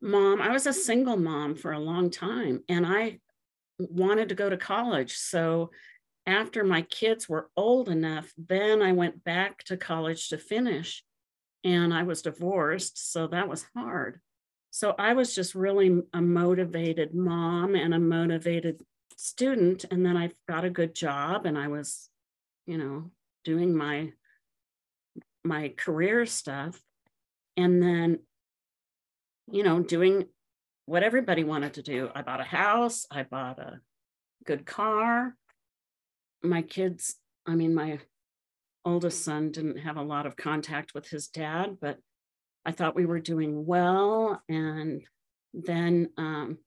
[0.00, 0.40] mom.
[0.40, 3.20] I was a single mom for a long time and I
[3.78, 5.16] wanted to go to college.
[5.16, 5.70] So
[6.26, 11.04] after my kids were old enough, then I went back to college to finish
[11.64, 13.12] and I was divorced.
[13.12, 14.20] So that was hard.
[14.70, 18.80] So I was just really a motivated mom and a motivated
[19.16, 19.84] student.
[19.90, 22.08] And then I got a good job and I was,
[22.66, 23.10] you know,
[23.44, 24.12] doing my
[25.44, 26.80] my career stuff.
[27.56, 28.18] And then,
[29.50, 30.26] you know, doing
[30.86, 32.10] what everybody wanted to do.
[32.14, 33.80] I bought a house, I bought a
[34.44, 35.34] good car.
[36.42, 37.16] My kids,
[37.46, 38.00] I mean, my
[38.84, 41.98] oldest son didn't have a lot of contact with his dad, but
[42.66, 44.42] I thought we were doing well.
[44.48, 45.02] And
[45.54, 46.58] then um,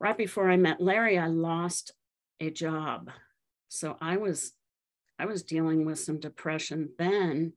[0.00, 1.92] right before I met Larry, I lost
[2.40, 3.10] a job.
[3.68, 4.52] So I was
[5.18, 7.52] I was dealing with some depression then.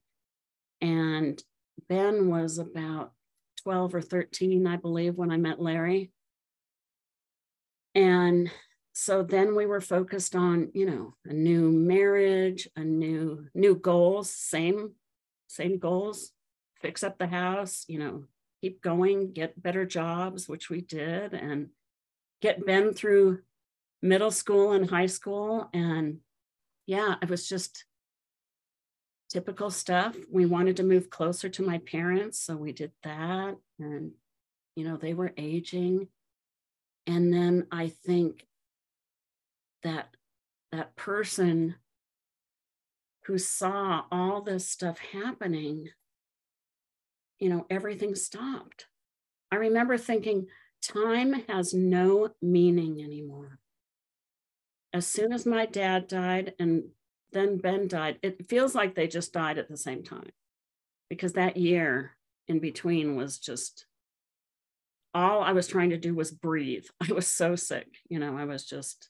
[0.82, 1.42] And
[1.90, 3.12] Ben was about
[3.64, 6.12] 12 or 13, I believe, when I met Larry.
[7.94, 8.52] And
[8.94, 14.30] so then we were focused on, you know, a new marriage, a new new goals,
[14.30, 14.92] same
[15.48, 16.32] same goals,
[16.82, 18.26] fix up the house, you know,
[18.62, 21.70] keep going, get better jobs, which we did, and
[22.42, 23.40] get Ben through
[24.02, 25.70] middle school and high school.
[25.74, 26.20] And
[26.86, 27.86] yeah, it was just
[29.36, 30.16] typical stuff.
[30.32, 33.58] We wanted to move closer to my parents, so we did that.
[33.78, 34.12] And,
[34.78, 36.08] you know, they were aging.
[37.06, 38.48] And then I think
[39.84, 40.08] that
[40.72, 41.76] that person
[43.26, 45.90] who saw all this stuff happening,
[47.38, 48.88] you know, everything stopped.
[49.52, 50.48] I remember thinking,
[50.82, 53.60] time has no meaning anymore.
[54.96, 56.86] as soon as my dad died and
[57.36, 60.32] then Ben died, it feels like they just died at the same time
[61.10, 62.16] because that year
[62.48, 63.86] in between was just
[65.14, 66.86] all I was trying to do was breathe.
[67.10, 69.10] I was so sick, you know, I was just,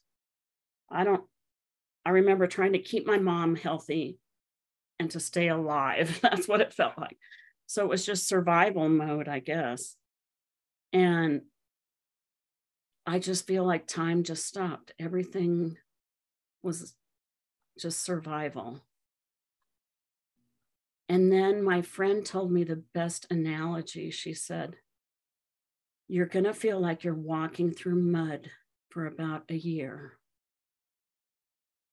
[0.90, 1.24] I don't,
[2.04, 4.18] I remember trying to keep my mom healthy
[4.98, 6.18] and to stay alive.
[6.22, 7.16] That's what it felt like.
[7.66, 9.96] So it was just survival mode, I guess.
[10.92, 11.42] And
[13.06, 14.92] I just feel like time just stopped.
[14.98, 15.76] Everything
[16.62, 16.94] was
[17.78, 18.82] just survival.
[21.08, 24.10] And then my friend told me the best analogy.
[24.10, 24.76] She said,
[26.08, 28.50] You're going to feel like you're walking through mud
[28.90, 30.18] for about a year.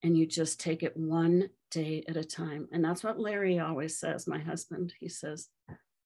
[0.02, 2.68] And you just take it one day at a time.
[2.72, 4.94] And that's what Larry always says, my husband.
[5.00, 5.48] He says,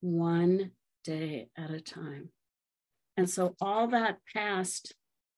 [0.02, 0.72] one
[1.04, 2.30] day at a time.
[3.16, 4.94] And so all that past,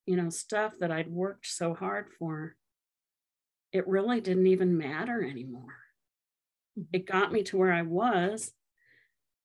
[0.06, 2.56] you know, stuff that I'd worked so hard for,
[3.72, 5.76] it really didn't even matter anymore.
[6.78, 6.90] Mm-hmm.
[6.92, 8.52] It got me to where I was.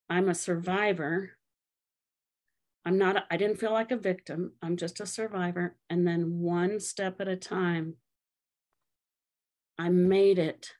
[0.08, 1.32] I'm a survivor.
[2.84, 4.52] I'm not, I didn't feel like a victim.
[4.62, 5.76] I'm just a survivor.
[5.90, 7.94] And then one step at a time,
[9.78, 10.70] I made it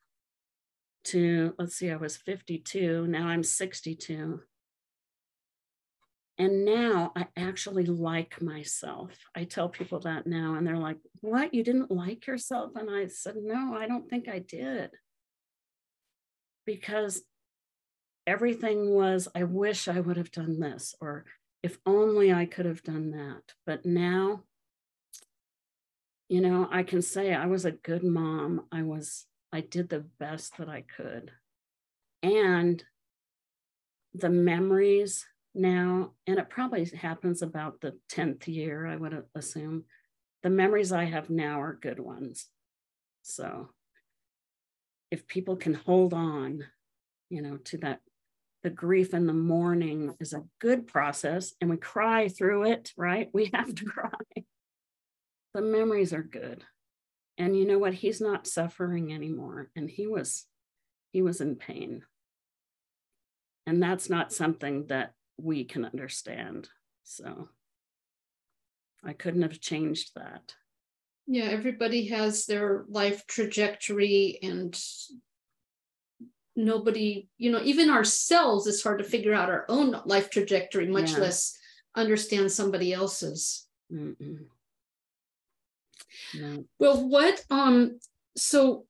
[1.05, 3.07] to, let's see, I was 52.
[3.09, 4.41] Now I'm 62.
[6.39, 9.11] And now I actually like myself.
[9.35, 11.55] I tell people that now, and they're like, What?
[11.55, 12.73] You didn't like yourself?
[12.77, 14.91] And I said, No, I don't think I did.
[16.67, 17.23] Because
[18.27, 21.25] everything was, I wish I would have done this, or
[21.63, 23.55] if only I could have done that.
[23.65, 24.43] But now,
[26.29, 28.67] you know, I can say I was a good mom.
[28.71, 31.31] I was, I did the best that I could.
[32.23, 32.83] And
[34.13, 35.25] the memories
[35.57, 39.85] now, and it probably happens about the 10th year, I would assume.
[40.43, 42.47] The memories I have now are good ones.
[43.23, 43.71] So
[45.11, 46.65] if people can hold on,
[47.31, 48.01] you know, to that,
[48.63, 53.29] the grief and the mourning is a good process and we cry through it, right?
[53.33, 54.11] We have to cry.
[55.55, 56.65] The memories are good.
[57.39, 57.95] And you know what?
[57.95, 59.71] He's not suffering anymore.
[59.77, 60.47] And he was,
[61.13, 62.03] he was in pain.
[63.67, 66.69] And that's not something that we can understand.
[67.05, 67.49] So
[69.05, 70.55] I couldn't have changed that.
[71.27, 74.79] Yeah, everybody has their life trajectory and
[76.55, 81.13] nobody, you know, even ourselves, it's hard to figure out our own life trajectory, much
[81.13, 81.19] yeah.
[81.19, 81.57] less
[81.95, 83.67] understand somebody else's.
[86.35, 86.65] No.
[86.79, 87.99] Well, what um
[88.37, 88.87] so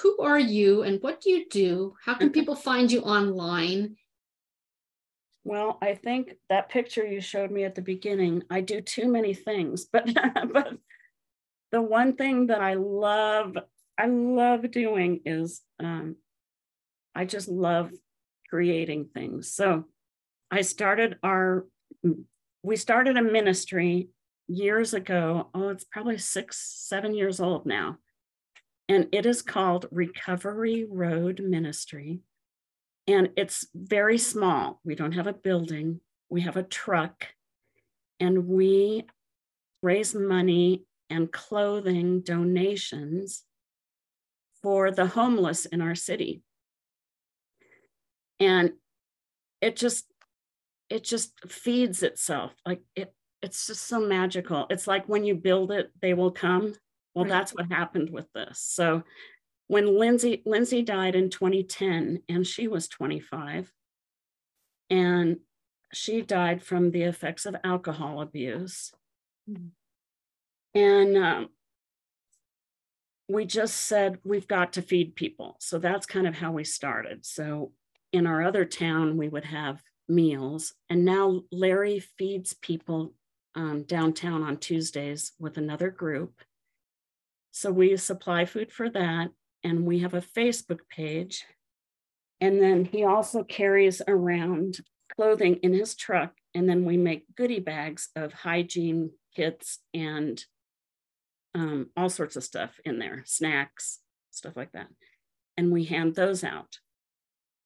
[0.00, 1.94] who are you and what do you do?
[2.02, 3.96] How can people find you online?
[5.44, 9.34] Well, I think that picture you showed me at the beginning, I do too many
[9.34, 10.08] things, but
[10.52, 10.78] but
[11.70, 13.56] the one thing that I love,
[13.98, 16.16] I love doing is um,
[17.14, 17.90] I just love
[18.48, 19.52] creating things.
[19.52, 19.84] So
[20.50, 21.66] I started our,
[22.62, 24.08] we started a ministry
[24.46, 25.50] years ago.
[25.52, 26.58] Oh, it's probably six,
[26.88, 27.98] seven years old now.
[28.88, 32.20] And it is called Recovery Road Ministry.
[33.06, 34.80] And it's very small.
[34.84, 36.00] We don't have a building,
[36.30, 37.26] we have a truck,
[38.18, 39.04] and we
[39.82, 43.42] raise money and clothing donations
[44.62, 46.42] for the homeless in our city.
[48.40, 48.72] And
[49.60, 50.06] it just
[50.90, 55.72] it just feeds itself like it it's just so magical it's like when you build
[55.72, 56.74] it they will come
[57.14, 57.30] well right.
[57.30, 59.02] that's what happened with this so
[59.68, 63.72] when Lindsay Lindsay died in 2010 and she was 25
[64.90, 65.38] and
[65.92, 68.92] she died from the effects of alcohol abuse.
[69.48, 69.66] Mm-hmm.
[70.74, 71.48] and um,
[73.28, 75.56] we just said we've got to feed people.
[75.60, 77.26] So that's kind of how we started.
[77.26, 77.72] So
[78.10, 80.72] in our other town we would have meals.
[80.88, 83.12] And now larry feeds people
[83.54, 86.40] um, downtown on tuesdays with another group.
[87.50, 89.30] So we supply food for that
[89.64, 91.44] and we have a Facebook page.
[92.40, 94.80] And then he also carries around
[95.16, 96.34] clothing in his truck.
[96.54, 100.44] And then we make goodie bags of hygiene kits and
[101.54, 104.00] um, all sorts of stuff in there, snacks,
[104.30, 104.88] stuff like that.
[105.56, 106.78] And we hand those out.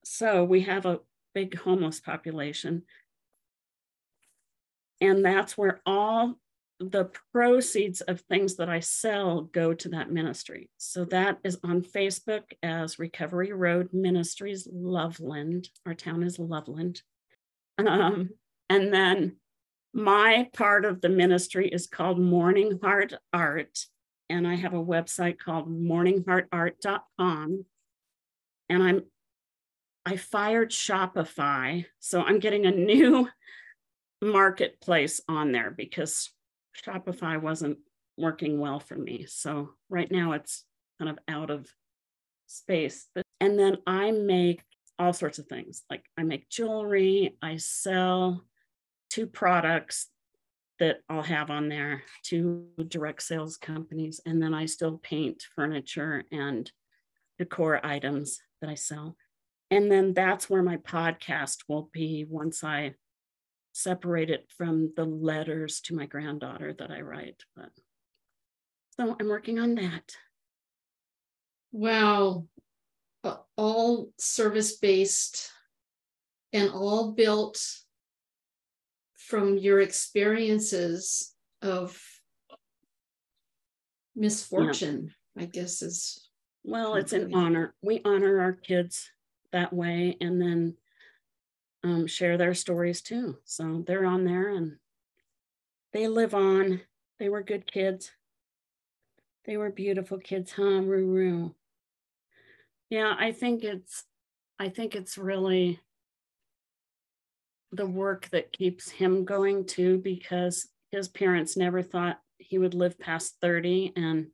[0.04, 1.00] So we have a
[1.34, 2.82] big homeless population.
[5.00, 6.36] And that's where all
[6.80, 10.70] the proceeds of things that I sell go to that ministry.
[10.76, 15.70] So that is on Facebook as Recovery Road Ministries Loveland.
[15.86, 17.02] Our town is Loveland.
[17.78, 18.30] Um,
[18.68, 19.36] and then
[19.92, 23.78] my part of the ministry is called Mourning Heart Art.
[24.30, 27.64] and I have a website called mourningheartart.com.
[28.68, 29.02] And I'm
[30.04, 33.28] I fired Shopify, so I'm getting a new
[34.22, 36.30] marketplace on there because
[36.84, 37.78] Shopify wasn't
[38.16, 39.26] working well for me.
[39.28, 40.64] So right now it's
[40.98, 41.68] kind of out of
[42.46, 43.06] space.
[43.40, 44.62] And then I make
[44.98, 45.84] all sorts of things.
[45.88, 48.44] Like I make jewelry, I sell
[49.10, 50.08] two products
[50.78, 56.24] that I'll have on there, two direct sales companies, and then I still paint furniture
[56.30, 56.70] and
[57.38, 59.16] decor items that I sell.
[59.70, 62.94] And then that's where my podcast will be once I
[63.78, 67.42] separate it from the letters to my granddaughter that I write.
[67.54, 67.70] But
[68.96, 70.16] so I'm working on that.
[71.70, 72.46] Wow.
[73.56, 75.50] All service based
[76.52, 77.62] and all built
[79.14, 82.00] from your experiences of
[84.16, 85.42] misfortune, yeah.
[85.42, 86.28] I guess is.
[86.64, 87.74] Well, it's an honor.
[87.82, 89.08] We honor our kids
[89.52, 90.74] that way and then
[91.84, 93.38] um, share their stories too.
[93.44, 94.76] So they're on there and
[95.92, 96.80] they live on.
[97.18, 98.10] They were good kids.
[99.44, 101.54] They were beautiful kids, huh, Ruru?
[102.90, 104.04] Yeah, I think it's
[104.58, 105.80] I think it's really
[107.72, 112.98] the work that keeps him going too, because his parents never thought he would live
[112.98, 113.92] past 30.
[113.96, 114.28] And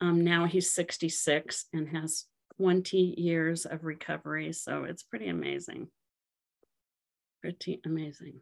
[0.00, 2.24] um, now he's 66 and has
[2.56, 4.52] 20 years of recovery.
[4.52, 5.88] So it's pretty amazing.
[7.42, 8.40] Pretty amazing.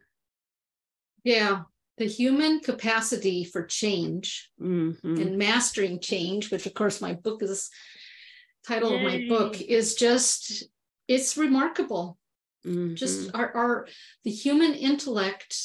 [1.23, 1.63] Yeah.
[1.97, 5.17] The human capacity for change mm-hmm.
[5.17, 7.69] and mastering change, which of course my book is
[8.65, 8.97] title Yay.
[8.97, 10.63] of my book, is just
[11.07, 12.17] it's remarkable.
[12.65, 12.95] Mm-hmm.
[12.95, 13.87] Just our, our
[14.23, 15.57] the human intellect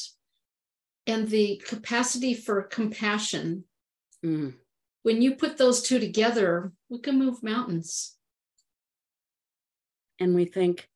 [1.07, 3.63] and the capacity for compassion.
[4.23, 4.55] Mm.
[5.03, 8.17] When you put those two together, we can move mountains.
[10.19, 10.89] And we think,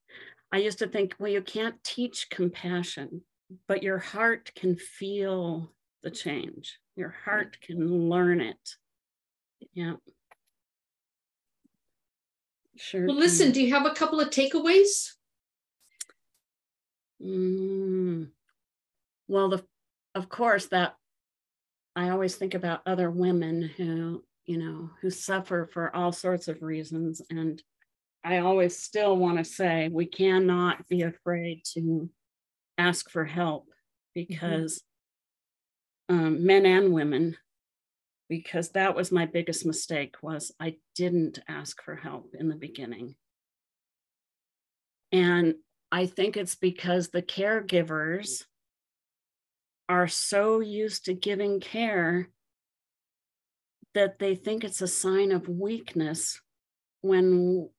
[0.52, 3.22] I used to think, well, you can't teach compassion,
[3.68, 5.72] but your heart can feel
[6.04, 6.80] the change.
[6.96, 8.76] Your heart can learn it.
[9.74, 9.94] Yeah.
[12.76, 13.06] Sure.
[13.08, 15.12] Well, listen, do you have a couple of takeaways?
[17.24, 18.30] Mm,
[19.28, 19.64] well, the,
[20.16, 20.96] of course, that
[21.96, 26.62] I always think about other women who, you know, who suffer for all sorts of
[26.64, 27.22] reasons.
[27.30, 27.62] And
[28.24, 32.10] I always still want to say we cannot be afraid to
[32.78, 33.66] ask for help
[34.18, 34.28] mm-hmm.
[34.28, 34.84] because
[36.10, 36.26] mm-hmm.
[36.26, 37.38] um, men and women
[38.30, 43.14] because that was my biggest mistake was i didn't ask for help in the beginning
[45.12, 45.56] and
[45.92, 48.46] I think it's because the caregivers
[49.90, 52.30] are so used to giving care
[53.94, 56.40] that they think it's a sign of weakness
[57.02, 57.70] when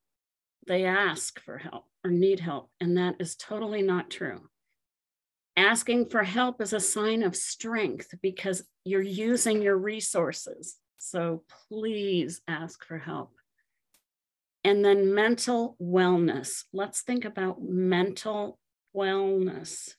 [0.67, 2.71] they ask for help or need help.
[2.81, 4.49] And that is totally not true.
[5.57, 10.77] Asking for help is a sign of strength because you're using your resources.
[10.99, 13.33] So please ask for help.
[14.65, 16.65] And then mental wellness.
[16.73, 18.59] Let's think about mental
[18.97, 19.95] wellness.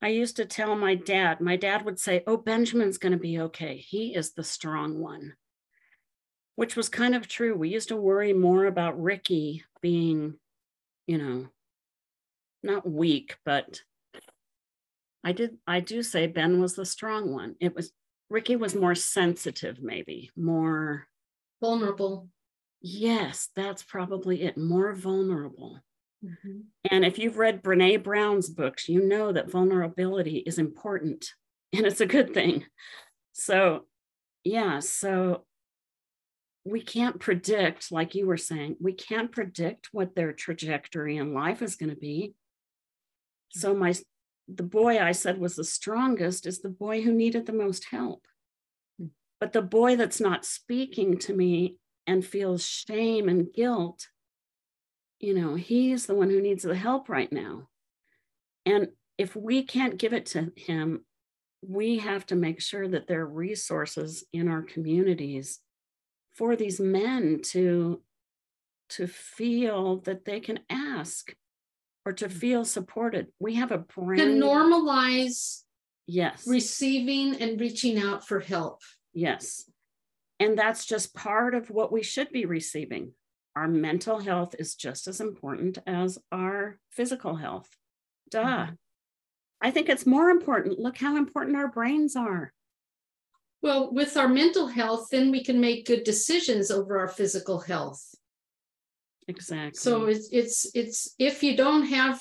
[0.00, 3.40] I used to tell my dad, my dad would say, Oh, Benjamin's going to be
[3.40, 3.76] okay.
[3.76, 5.34] He is the strong one,
[6.56, 7.54] which was kind of true.
[7.54, 10.34] We used to worry more about Ricky being,
[11.06, 11.48] you know,
[12.62, 13.80] not weak, but
[15.24, 17.56] I did, I do say Ben was the strong one.
[17.60, 17.92] It was,
[18.28, 21.06] Ricky was more sensitive, maybe more
[21.60, 22.28] vulnerable.
[22.80, 24.58] Yes, that's probably it.
[24.58, 25.80] More vulnerable.
[26.24, 26.60] Mm-hmm.
[26.90, 31.32] And if you've read Brene Brown's books, you know that vulnerability is important
[31.72, 32.64] and it's a good thing.
[33.32, 33.86] So,
[34.44, 35.44] yeah, so
[36.64, 41.60] we can't predict, like you were saying, we can't predict what their trajectory in life
[41.60, 42.34] is going to be.
[43.50, 43.94] So, my
[44.48, 48.26] the boy I said was the strongest is the boy who needed the most help.
[48.98, 49.06] Hmm.
[49.40, 51.76] But the boy that's not speaking to me
[52.06, 54.08] and feels shame and guilt,
[55.20, 57.68] you know, he's the one who needs the help right now.
[58.66, 61.04] And if we can't give it to him,
[61.64, 65.60] we have to make sure that there are resources in our communities
[66.34, 68.00] for these men to
[68.90, 71.34] to feel that they can ask
[72.04, 73.28] or to feel supported.
[73.38, 75.62] We have a brand to normalize
[76.06, 78.80] yes receiving and reaching out for help.
[79.14, 79.64] Yes.
[80.40, 83.12] And that's just part of what we should be receiving.
[83.54, 87.68] Our mental health is just as important as our physical health.
[88.30, 88.42] Duh.
[88.42, 88.74] Mm-hmm.
[89.60, 90.80] I think it's more important.
[90.80, 92.52] Look how important our brains are.
[93.62, 98.04] Well, with our mental health, then we can make good decisions over our physical health.
[99.28, 99.78] Exactly.
[99.78, 102.20] So it's it's it's if you don't have,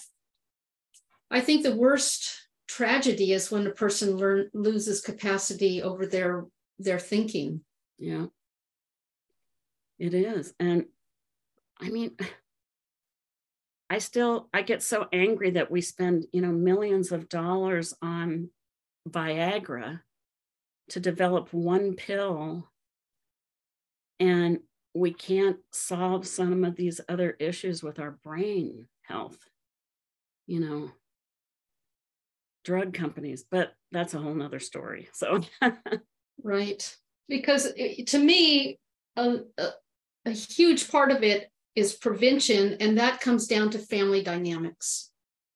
[1.31, 6.45] I think the worst tragedy is when a person learn loses capacity over their
[6.77, 7.61] their thinking.
[7.97, 8.27] Yeah.
[9.97, 10.53] It is.
[10.59, 10.85] And
[11.79, 12.11] I mean,
[13.89, 18.49] I still I get so angry that we spend, you know, millions of dollars on
[19.09, 20.01] Viagra
[20.91, 22.69] to develop one pill
[24.19, 24.59] and
[24.93, 29.37] we can't solve some of these other issues with our brain health.
[30.47, 30.91] You know,
[32.65, 35.07] drug companies, but that's a whole nother story.
[35.13, 35.41] So
[36.43, 36.97] right.
[37.29, 37.71] Because
[38.07, 38.77] to me,
[39.15, 39.69] a, a,
[40.25, 45.09] a huge part of it is prevention, and that comes down to family dynamics.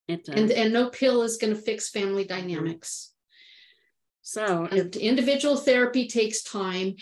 [0.07, 0.39] it does.
[0.39, 3.11] And, and no pill is going to fix family dynamics.
[4.27, 6.95] So individual therapy takes time,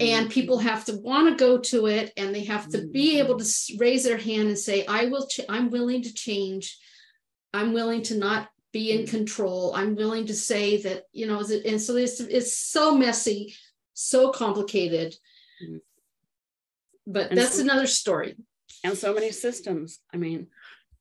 [0.00, 0.28] and mm-hmm.
[0.28, 3.26] people have to want to go to it, and they have to be mm-hmm.
[3.26, 5.26] able to raise their hand and say, "I will.
[5.26, 6.78] Ch- I'm willing to change.
[7.52, 9.14] I'm willing to not be in mm-hmm.
[9.14, 9.74] control.
[9.74, 13.54] I'm willing to say that you know." is it- And so it's it's so messy,
[13.92, 15.14] so complicated.
[17.06, 18.36] But And that's so- another story.
[18.84, 19.98] and so many systems.
[20.14, 20.46] I mean,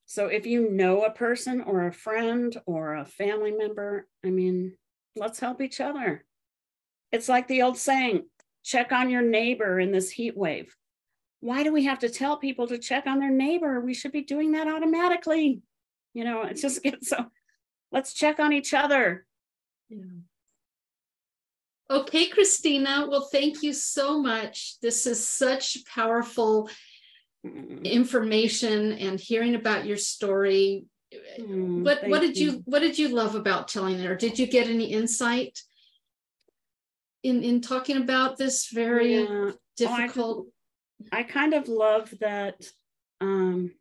[0.06, 4.76] so if you know a person or a friend or a family member, I mean,
[5.20, 6.26] let's help each other.
[7.12, 8.26] It's like the old saying
[8.64, 10.76] check on your neighbor in this heat wave.
[11.40, 13.80] Why do we have to tell people to check on their neighbor?
[13.80, 15.62] We should be doing that automatically.
[16.14, 17.26] You know, it just gets so
[17.91, 19.26] let's check on each other.
[19.90, 20.04] Yeah.
[21.91, 23.08] Okay, Christina.
[23.10, 24.80] Well, thank you so much.
[24.82, 26.70] This is such powerful
[27.46, 30.86] Mm, information and hearing about your story.
[31.40, 34.48] Mm, What what did you what did you love about telling it, or did you
[34.48, 35.60] get any insight
[37.23, 39.26] in in talking about this very Yeah.
[39.27, 39.53] Oh,
[39.88, 40.48] I difficult?
[41.11, 42.65] I kind of love that.
[43.22, 43.72] Um,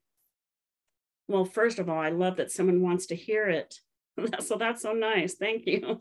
[1.29, 3.75] well, first of all, I love that someone wants to hear it.
[4.41, 5.35] so that's so nice.
[5.35, 6.01] Thank you.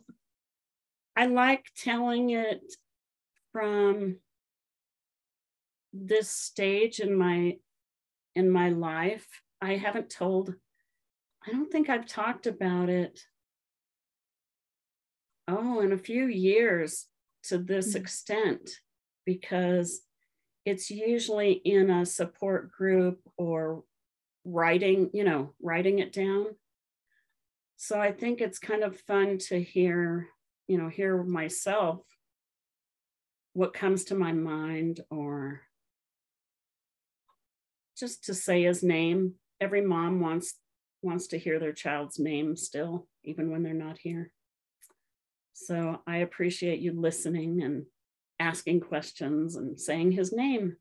[1.15, 2.61] I like telling it
[3.51, 4.17] from
[5.91, 7.57] this stage in my
[8.35, 9.27] in my life.
[9.61, 10.53] I haven't told.
[11.47, 13.21] I don't think I've talked about it.
[15.47, 17.07] Oh, in a few years
[17.43, 18.01] to this Mm.
[18.01, 18.81] extent,
[19.25, 20.05] because
[20.65, 23.85] it's usually in a support group or
[24.43, 26.57] writing, you know, writing it down.
[27.77, 30.27] So I think it's kind of fun to hear,
[30.67, 32.05] you know, hear myself
[33.53, 35.61] what comes to my mind or
[37.97, 39.39] just to say his name.
[39.61, 40.59] Every mom wants
[41.07, 44.31] wants to hear their child's name still, even when they're not here.
[45.53, 47.85] So I appreciate you listening and
[48.39, 50.75] asking questions and saying his name.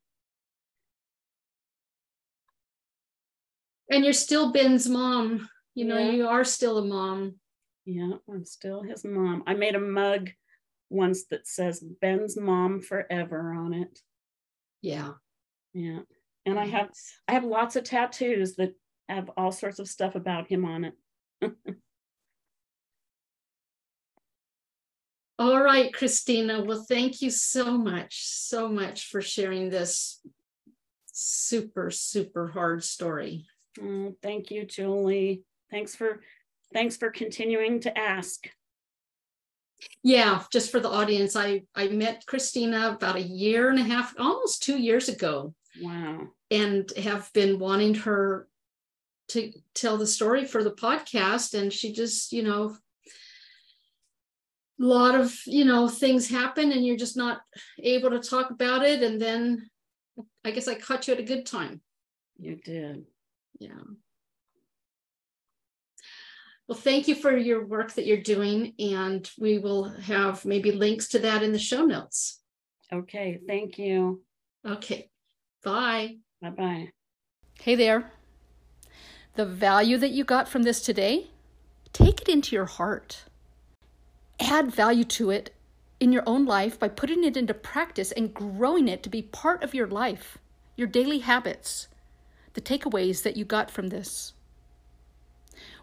[3.91, 5.49] And you're still Ben's mom.
[5.75, 6.11] You know, Yeah.
[6.11, 7.37] you are still a mom.
[7.85, 9.45] Yeah, I'm still his mom.
[9.47, 10.31] I made a mug
[10.91, 14.01] once that says Ben's mom forever on it.
[14.83, 15.13] Yeah.
[15.73, 16.01] Yeah.
[16.45, 16.91] And I have
[17.29, 18.75] I have lots of tattoos that
[19.09, 20.95] have all sorts of stuff about him on it.
[25.39, 26.63] All right, Christina.
[26.65, 30.21] Well, thank you so much, so much for sharing this
[31.13, 33.45] super, super hard story.
[33.81, 35.43] Oh, thank you, Julie.
[35.71, 36.21] Thanks for
[36.73, 38.49] thanks for continuing to ask.
[40.03, 44.15] Yeah, just for the audience, I I met Christina about a year and a half,
[44.19, 46.29] almost two years ago, Wow.
[46.51, 48.49] and have been wanting her
[49.29, 51.59] to tell the story for the podcast.
[51.59, 52.77] And she just, you know,
[54.81, 57.41] a lot of you know things happen, and you're just not
[57.83, 59.03] able to talk about it.
[59.03, 59.71] And then
[60.45, 61.81] I guess I caught you at a good time.
[62.39, 63.07] You did.
[63.59, 63.71] Yeah.
[66.69, 71.09] Well, thank you for your work that you're doing, and we will have maybe links
[71.09, 72.41] to that in the show notes.
[72.93, 74.23] Okay, thank you.
[74.67, 75.09] Okay,
[75.65, 76.17] bye.
[76.43, 76.91] Bye-bye.
[77.61, 78.11] Hey there.
[79.37, 81.27] The value that you got from this today,
[81.93, 83.25] take it into your heart.
[84.41, 85.53] Add value to it
[86.01, 89.63] in your own life by putting it into practice and growing it to be part
[89.63, 90.39] of your life,
[90.75, 91.89] your daily habits,
[92.55, 94.33] the takeaways that you got from this.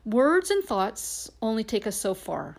[0.04, 2.58] Words and thoughts only take us so far.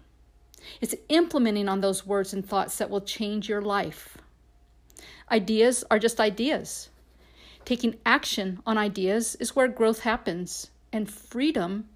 [0.80, 4.16] It's implementing on those words and thoughts that will change your life.
[5.28, 6.90] Ideas are just ideas.
[7.64, 11.88] Taking action on ideas is where growth happens, and freedom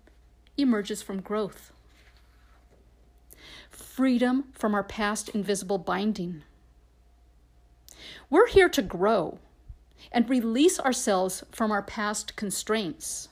[0.57, 1.73] emerges from growth.
[3.71, 6.43] freedom from our past invisible binding.
[8.29, 9.39] We're here to grow
[10.11, 13.29] and release ourselves from our past constraints.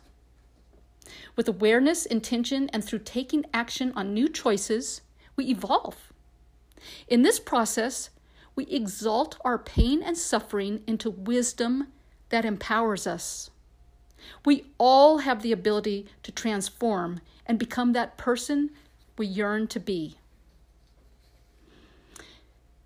[1.34, 5.00] With awareness, intention, and through taking action on new choices,
[5.34, 6.12] we evolve.
[7.08, 8.10] In this process,
[8.54, 11.88] we exalt our pain and suffering into wisdom
[12.28, 13.50] that empowers us.
[14.44, 18.70] We all have the ability to transform and become that person
[19.16, 20.16] we yearn to be.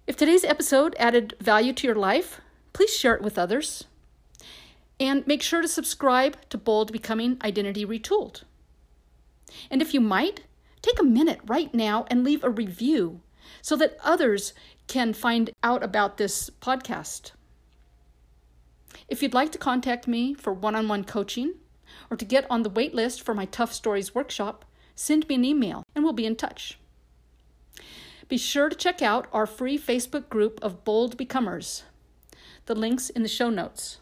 [0.06, 2.40] If today's episode added value to your life,
[2.72, 3.84] please share it with others.
[4.98, 8.42] And make sure to subscribe to Bold Becoming Identity Retooled.
[9.70, 10.42] And if you might,
[10.82, 13.20] take a minute right now and leave a review
[13.62, 14.52] so that others
[14.86, 17.32] can find out about this podcast.
[19.10, 21.54] If you'd like to contact me for one on one coaching
[22.10, 24.64] or to get on the wait list for my Tough Stories workshop,
[24.94, 26.78] send me an email and we'll be in touch.
[28.28, 31.82] Be sure to check out our free Facebook group of Bold Becomers.
[32.66, 33.98] The link's in the show notes.